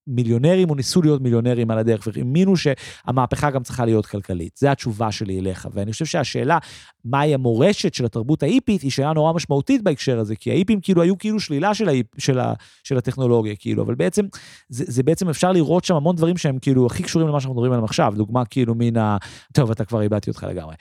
מיליונרים 0.09 0.69
או 0.69 0.75
ניסו 0.75 1.01
להיות 1.01 1.21
מיליונרים 1.21 1.71
על 1.71 1.77
הדרך 1.77 2.07
והאמינו 2.13 2.53
שהמהפכה 2.57 3.51
גם 3.51 3.63
צריכה 3.63 3.85
להיות 3.85 4.05
כלכלית. 4.05 4.57
זו 4.57 4.67
התשובה 4.67 5.11
שלי 5.11 5.39
אליך. 5.39 5.67
ואני 5.73 5.91
חושב 5.91 6.05
שהשאלה 6.05 6.57
מהי 7.05 7.33
המורשת 7.33 7.93
של 7.93 8.05
התרבות 8.05 8.43
ההיפית 8.43 8.81
היא 8.81 8.91
שאלה 8.91 9.13
נורא 9.13 9.33
משמעותית 9.33 9.83
בהקשר 9.83 10.19
הזה, 10.19 10.35
כי 10.35 10.51
ההיפים 10.51 10.81
כאילו 10.81 11.01
היו 11.01 11.17
כאילו 11.17 11.39
שלילה 11.39 11.73
של, 11.73 11.87
ההיפ, 11.87 12.07
של, 12.17 12.39
ה, 12.39 12.53
של 12.83 12.97
הטכנולוגיה, 12.97 13.55
כאילו, 13.55 13.83
אבל 13.83 13.95
בעצם, 13.95 14.25
זה, 14.69 14.83
זה 14.87 15.03
בעצם 15.03 15.29
אפשר 15.29 15.51
לראות 15.51 15.85
שם 15.85 15.95
המון 15.95 16.15
דברים 16.15 16.37
שהם 16.37 16.59
כאילו 16.59 16.85
הכי 16.85 17.03
קשורים 17.03 17.27
למה 17.27 17.39
שאנחנו 17.39 17.53
מדברים 17.53 17.71
עליהם 17.71 17.85
עכשיו, 17.85 18.13
דוגמה 18.15 18.45
כאילו 18.45 18.75
מן 18.75 18.97
ה... 18.97 19.17
טוב, 19.53 19.71
אתה 19.71 19.85
כבר 19.85 20.01
איבדתי 20.01 20.29
אותך 20.29 20.45
לגמרי. 20.49 20.75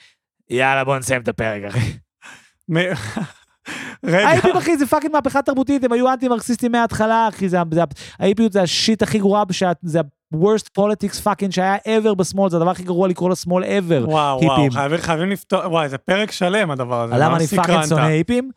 יאללה, 0.49 0.83
בוא 0.83 0.97
נסיים 0.97 1.21
את 1.21 1.27
הפרק, 1.27 1.63
אחי. 1.63 1.79
רגע, 4.05 4.27
האיפים, 4.27 4.57
אחי, 4.57 4.77
זה 4.77 4.85
פאקינג 4.85 5.13
מהפכה 5.13 5.41
תרבותית, 5.41 5.83
הם 5.83 5.91
היו 5.91 6.09
אנטי-מרקסיסטים 6.13 6.71
מההתחלה, 6.71 7.27
אחי, 7.27 7.49
זה, 7.49 7.57
זה, 7.71 7.81
ההיפיות 8.19 8.51
זה 8.53 8.61
ה 8.61 8.69
shit 8.69 9.01
הכי 9.01 9.19
גרוע, 9.19 9.43
זה 9.81 9.99
ה-worst 9.99 10.79
politics 10.79 11.23
fucking 11.25 11.51
שהיה 11.51 11.75
ever 11.75 12.13
בשמאל, 12.15 12.49
זה 12.49 12.57
הדבר 12.57 12.69
הכי 12.71 12.83
גרוע 12.83 13.07
לקרוא 13.07 13.29
לשמאל 13.29 13.63
ever. 13.63 14.07
וואו. 14.09 14.39
וואו, 14.43 14.69
חייבים- 14.71 15.01
חייבים 15.01 15.29
לפתור, 15.29 15.59
וואי, 15.65 15.89
זה 15.89 15.97
פרק 15.97 16.31
שלם 16.31 16.71
הדבר 16.71 17.01
הזה. 17.03 17.13
למה 17.17 17.29
ממש 17.29 17.53
אני 17.53 17.61
fucking. 17.61 17.85
שונא 17.85 18.01
היפים? 18.01 18.51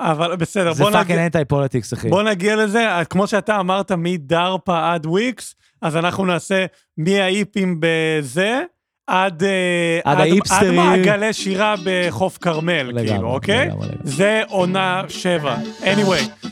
אבל 0.00 0.36
בסדר, 0.36 0.72
זה 0.72 0.82
בוא 0.84 0.90
fucking 0.90 1.10
נגיע, 1.12 1.24
anti-politics, 1.26 1.92
אחי. 1.92 2.08
בוא 2.08 2.22
נגיע 2.22 2.56
לזה, 2.56 2.86
כמו 3.10 3.26
שאתה 3.26 3.60
אמרת, 3.60 3.92
מדרפה 3.92 4.92
עד 4.94 5.06
וויקס, 5.06 5.54
אז 5.82 5.96
אנחנו 5.96 6.24
נעשה 6.24 6.66
מההיפים 6.96 7.76
בזה, 7.80 8.62
עד... 9.10 9.42
אה, 9.42 10.00
עד 10.04 10.20
ההיפסטרים. 10.20 10.78
עד 10.78 10.98
מעגלי 10.98 11.32
שירה 11.32 11.74
בחוף 11.84 12.38
כרמל, 12.40 12.92
כאילו, 13.06 13.28
אוקיי? 13.28 13.66
לגמרי, 13.66 13.88
לגמרי. 13.88 13.98
זה 14.04 14.42
עונה 14.48 15.02
שבע. 15.08 15.56
anyway. 15.80 16.46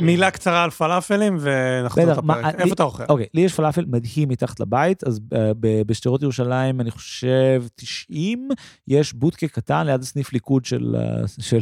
מילה 0.00 0.30
קצרה 0.30 0.64
על 0.64 0.70
פלאפלים 0.70 1.38
ונחזור 1.40 2.12
את 2.12 2.18
הפרק. 2.18 2.54
איפה 2.60 2.74
אתה 2.74 2.82
אוכל? 2.82 3.04
אוקיי, 3.08 3.26
לי 3.34 3.40
יש 3.40 3.54
פלאפל 3.54 3.84
מדהים 3.88 4.28
מתחת 4.28 4.60
לבית, 4.60 5.04
אז 5.04 5.20
אה, 5.34 5.52
בשדרות 5.86 6.22
ירושלים, 6.22 6.80
אני 6.80 6.90
חושב 6.90 7.62
90, 7.74 8.48
יש 8.88 9.12
בודקה 9.12 9.48
קטן 9.48 9.86
ליד 9.86 10.00
הסניף 10.00 10.32
ליכוד 10.32 10.64
של, 10.64 10.96
אה, 10.98 11.28
של 11.38 11.58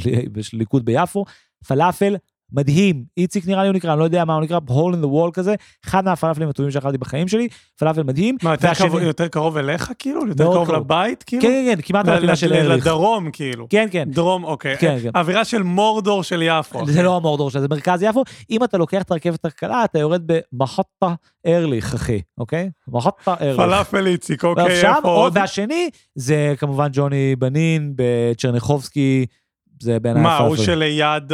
ליכוד 0.53 0.85
ביפו, 0.85 1.25
פלאפל 1.69 2.17
מדהים, 2.57 3.05
איציק 3.17 3.47
נראה 3.47 3.63
לי 3.63 3.69
הוא 3.69 3.75
נקרא, 3.77 3.93
אני 3.93 3.99
לא 4.01 4.05
יודע 4.05 4.25
מה 4.25 4.35
הוא 4.35 4.43
נקרא, 4.43 4.59
hole 4.69 4.95
in 4.95 5.05
the 5.05 5.09
wall 5.09 5.31
כזה, 5.33 5.55
אחד 5.87 6.05
מהפלאפלים 6.05 6.49
הטובים 6.49 6.71
שאכלתי 6.73 6.99
בחיים 6.99 7.29
שלי, 7.29 7.49
פלאפל 7.79 8.03
מדהים. 8.03 8.37
מה, 8.43 8.51
יותר 8.51 8.69
והשני- 8.69 8.89
קרוב- 8.89 9.03
יותר 9.03 9.29
קרוב 9.29 9.57
אליך, 9.57 9.93
כאילו? 9.99 10.27
יותר 10.27 10.45
מאוד 10.45 10.55
קרוב 10.57 10.67
קרוב. 10.69 10.81
לבית, 10.81 11.23
כאילו? 11.23 11.43
כן, 11.43 11.65
כן, 11.71 11.77
כן, 11.77 11.83
כמעט 11.83 12.09
על 12.09 12.15
הפינה 12.17 12.37
של 12.37 12.53
ארליך. 12.55 12.83
לדרום, 12.87 13.31
כאילו. 13.31 13.67
כן, 13.71 13.87
כן. 13.91 14.09
דרום, 14.11 14.45
אוקיי. 14.45 14.77
כן, 14.79 14.99
כן. 15.03 15.11
אווירה 15.17 15.45
של 15.45 15.63
מורדור 15.63 16.23
של 16.23 16.43
יפו. 16.43 16.87
זה 16.87 17.03
לא 17.03 17.17
המורדור 17.17 17.51
שלה, 17.51 17.61
זה 17.61 17.69
מרכז 17.71 18.03
יפו. 18.03 18.23
אם 18.51 18.65
אתה 18.65 18.79
לוקח 18.79 19.03
את 19.03 19.11
הרכבת 19.11 19.45
הקלה, 19.45 19.85
אתה 19.85 19.99
יורד 19.99 20.23
במחטה 20.53 21.15
ארליך, 21.47 21.95
אחי, 21.95 22.21
אוקיי? 22.39 22.71
מחטה 22.89 23.35
ארליך. 23.41 23.57
פלאפל 23.57 24.07
איציק, 24.07 24.45
אוקיי, 24.45 24.83
עוד? 25.03 25.33
והשני 25.37 25.89
זה 26.15 26.55
כמובן 26.59 26.89
ג'וני 26.93 27.37
בנין 27.37 27.93
בצ'רניחובסקי, 27.97 29.27
זה 29.81 30.01
בעיניי 30.01 30.23
מה, 30.23 30.39
הוא. 30.39 30.57
שליד 30.57 31.33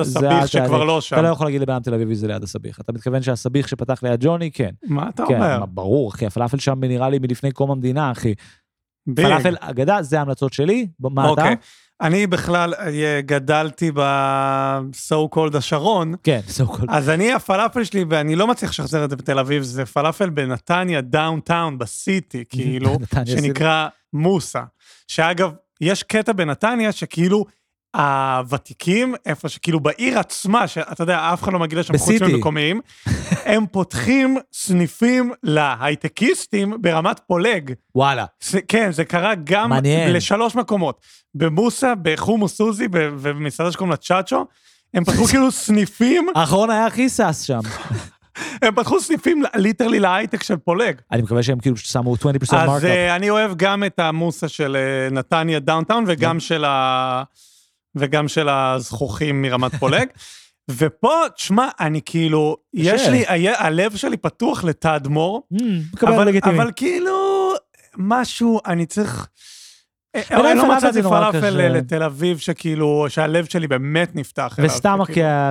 הסביך 0.00 0.48
שכבר 0.48 0.84
לא 0.84 1.00
שם? 1.00 1.16
אתה 1.16 1.22
לא 1.22 1.28
יכול 1.28 1.46
להגיד 1.46 1.60
לבן 1.60 1.78
תל 1.78 1.94
אביבי 1.94 2.14
זה 2.14 2.26
ליד 2.26 2.42
הסביך. 2.42 2.80
אתה 2.80 2.92
מתכוון 2.92 3.22
שהסביך 3.22 3.68
שפתח 3.68 4.02
ליד 4.02 4.24
ג'וני? 4.24 4.50
כן. 4.50 4.70
מה 4.86 5.08
אתה 5.08 5.24
כן, 5.28 5.34
אומר? 5.34 5.60
מה, 5.60 5.66
ברור, 5.66 6.10
אחי, 6.10 6.26
הפלאפל 6.26 6.58
שם 6.58 6.84
נראה 6.84 7.08
לי 7.08 7.18
מלפני 7.18 7.52
קום 7.52 7.70
המדינה, 7.70 8.12
אחי. 8.12 8.34
ביג. 9.06 9.26
פלאפל 9.26 9.56
אגדה, 9.60 10.02
זה 10.02 10.18
ההמלצות 10.18 10.52
שלי. 10.52 10.86
מה 11.00 11.22
אתה? 11.22 11.30
אוקיי. 11.30 11.56
אני 12.00 12.26
בכלל 12.26 12.74
אה, 12.74 13.20
גדלתי 13.20 13.90
ב-so 13.94 15.34
called 15.34 15.56
השרון, 15.56 16.14
כן, 16.22 16.40
so 16.56 16.62
called. 16.62 16.86
אז 16.88 17.08
אני, 17.08 17.32
הפלאפל 17.32 17.84
שלי, 17.84 18.04
ואני 18.08 18.36
לא 18.36 18.46
מצליח 18.46 18.70
לשחזר 18.70 19.04
את 19.04 19.10
זה 19.10 19.16
בתל 19.16 19.38
אביב, 19.38 19.62
זה 19.62 19.86
פלאפל 19.86 20.30
בנתניה, 20.30 21.00
downtown, 21.00 21.78
ב 21.78 21.89
city, 21.89 22.44
כאילו. 22.50 22.98
שנקרא 23.26 23.88
מוסה. 24.12 24.62
שאגב, 25.08 25.52
יש 25.80 26.02
קטע 26.02 26.32
בנתניה 26.32 26.92
שכאילו... 26.92 27.44
הוותיקים, 27.96 29.14
איפה 29.26 29.48
שכאילו 29.48 29.80
בעיר 29.80 30.18
עצמה, 30.18 30.68
שאתה 30.68 31.02
יודע, 31.02 31.30
אף 31.32 31.42
אחד 31.42 31.52
לא 31.52 31.58
מגיע 31.58 31.80
לשם 31.80 31.98
חוץ. 31.98 32.22
ממקומיים, 32.22 32.80
הם 33.44 33.66
פותחים 33.66 34.36
סניפים 34.52 35.32
להייטקיסטים 35.42 36.74
ברמת 36.80 37.20
פולג. 37.26 37.72
וואלה. 37.94 38.24
זה, 38.42 38.60
כן, 38.68 38.92
זה 38.92 39.04
קרה 39.04 39.34
גם 39.44 39.70
מעניין. 39.70 40.12
לשלוש 40.12 40.54
מקומות. 40.54 41.00
במוסה, 41.34 41.92
בחומוס 42.02 42.56
סוזי 42.56 42.88
ב- 42.88 43.10
ובמסעדה 43.18 43.72
שקוראים 43.72 43.90
לה 43.90 43.96
צ'אצ'ו, 43.96 44.46
הם 44.94 45.04
פתחו 45.04 45.24
כאילו 45.24 45.50
סניפים, 45.50 46.28
האחרון 46.34 46.70
היה 46.70 46.86
הכי 46.86 47.08
שש 47.08 47.22
שם. 47.42 47.60
הם 48.62 48.74
פתחו 48.74 49.00
סניפים 49.00 49.42
ליטרלי 49.56 50.00
להייטק 50.00 50.42
של 50.42 50.56
פולג. 50.56 51.00
אני 51.12 51.22
מקווה 51.22 51.42
שהם 51.42 51.58
כאילו 51.58 51.76
שמו 51.76 52.14
20% 52.14 52.18
אז 52.18 52.68
מרקאפ. 52.68 52.82
uh, 52.82 53.16
אני 53.16 53.30
אוהב 53.30 53.56
גם 53.56 53.84
את 53.84 53.98
המוסה 53.98 54.48
של 54.48 54.76
uh, 55.10 55.14
נתניה 55.14 55.60
דאונטאון 55.60 56.04
וגם 56.06 56.40
של 56.40 56.64
ה... 56.64 57.22
וגם 57.96 58.28
של 58.28 58.48
הזכוכים 58.48 59.42
מרמת 59.42 59.74
פולג. 59.74 60.08
ופה, 60.70 61.14
תשמע, 61.36 61.68
אני 61.80 62.00
כאילו, 62.04 62.56
יש 62.74 63.08
לי, 63.08 63.24
הלב 63.58 63.96
שלי 63.96 64.16
פתוח 64.16 64.64
לתדמור, 64.64 65.42
לגיטימי. 66.24 66.56
אבל 66.56 66.70
כאילו, 66.76 67.52
משהו, 67.96 68.60
אני 68.66 68.86
צריך... 68.86 69.28
אני 70.14 70.58
לא 70.58 70.62
פלאפל 70.62 70.76
מצאתי 70.76 71.02
פלאפל 71.02 71.38
קשה. 71.38 71.68
לתל 71.68 72.02
אביב 72.02 72.38
שכאילו, 72.38 73.06
שהלב 73.08 73.44
שלי 73.44 73.68
באמת 73.68 74.16
נפתח 74.16 74.56
אליו. 74.58 74.70
וסתם 74.70 74.98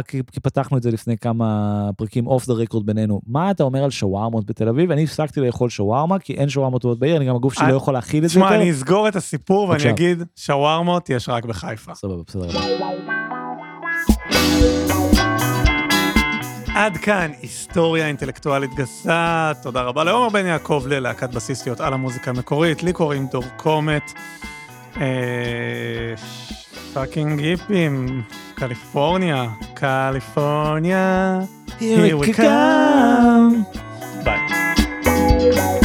כי, 0.08 0.24
פתחנו 0.24 0.78
את 0.78 0.84
זה 0.84 0.92
לפני 0.92 1.18
כמה 1.18 1.90
פרקים 1.98 2.28
off 2.28 2.48
the 2.48 2.54
record 2.54 2.86
בינינו, 2.86 3.22
מה 3.28 3.52
אתה 3.52 3.64
אומר 3.64 3.84
על 3.84 3.90
שווארמות 3.90 4.46
בתל 4.46 4.68
אביב? 4.70 4.92
אני 4.92 5.04
הפסקתי 5.04 5.42
לאכול 5.42 5.70
שווארמה 5.70 6.20
כי 6.20 6.34
אין 6.34 6.50
שווארמות 6.50 6.82
טובות 6.82 7.00
בעיר, 7.00 7.18
אני 7.18 7.26
גם 7.26 7.36
הגוף 7.36 7.54
שלי 7.54 7.72
לא 7.72 7.76
יכול 7.76 7.94
להכיל 7.94 8.24
את 8.24 8.30
זה 8.30 8.36
תשמע, 8.36 8.46
יותר. 8.46 8.56
אני 8.62 8.72
אסגור 8.72 9.08
את 9.08 9.16
הסיפור 9.16 9.70
ואני. 9.70 9.90
אגיד, 9.90 10.24
שווארמות 10.36 11.10
יש 11.10 11.30
רק 11.30 11.46
בחיפה. 11.46 11.96
סבבה, 11.96 12.24
בסדר. 12.28 12.48
עד 16.76 16.98
כאן 16.98 17.32
היסטוריה 17.42 18.08
אינטלקטואלית 18.08 18.74
גסה. 18.74 19.52
תודה 19.62 19.82
רבה 19.82 20.04
לעומר 20.04 20.30
בן 20.30 20.46
יעקב 20.46 20.84
ללהקת 20.88 21.30
בסיסיות 21.30 21.82
על 21.82 21.94
המוזיקה 21.94 22.32
המקורית. 22.32 22.84
לי 22.84 22.94
קוראים 22.94 23.28
דור 23.28 23.44
קומט. 23.58 24.12
אה, 25.02 26.14
פאקינג 26.94 27.40
היפים, 27.40 28.24
קליפורניה, 28.56 29.50
קליפורניה. 29.74 31.40
Here 31.80 32.16
we 32.22 32.34
come. 32.34 33.64
Bye. 34.26 35.83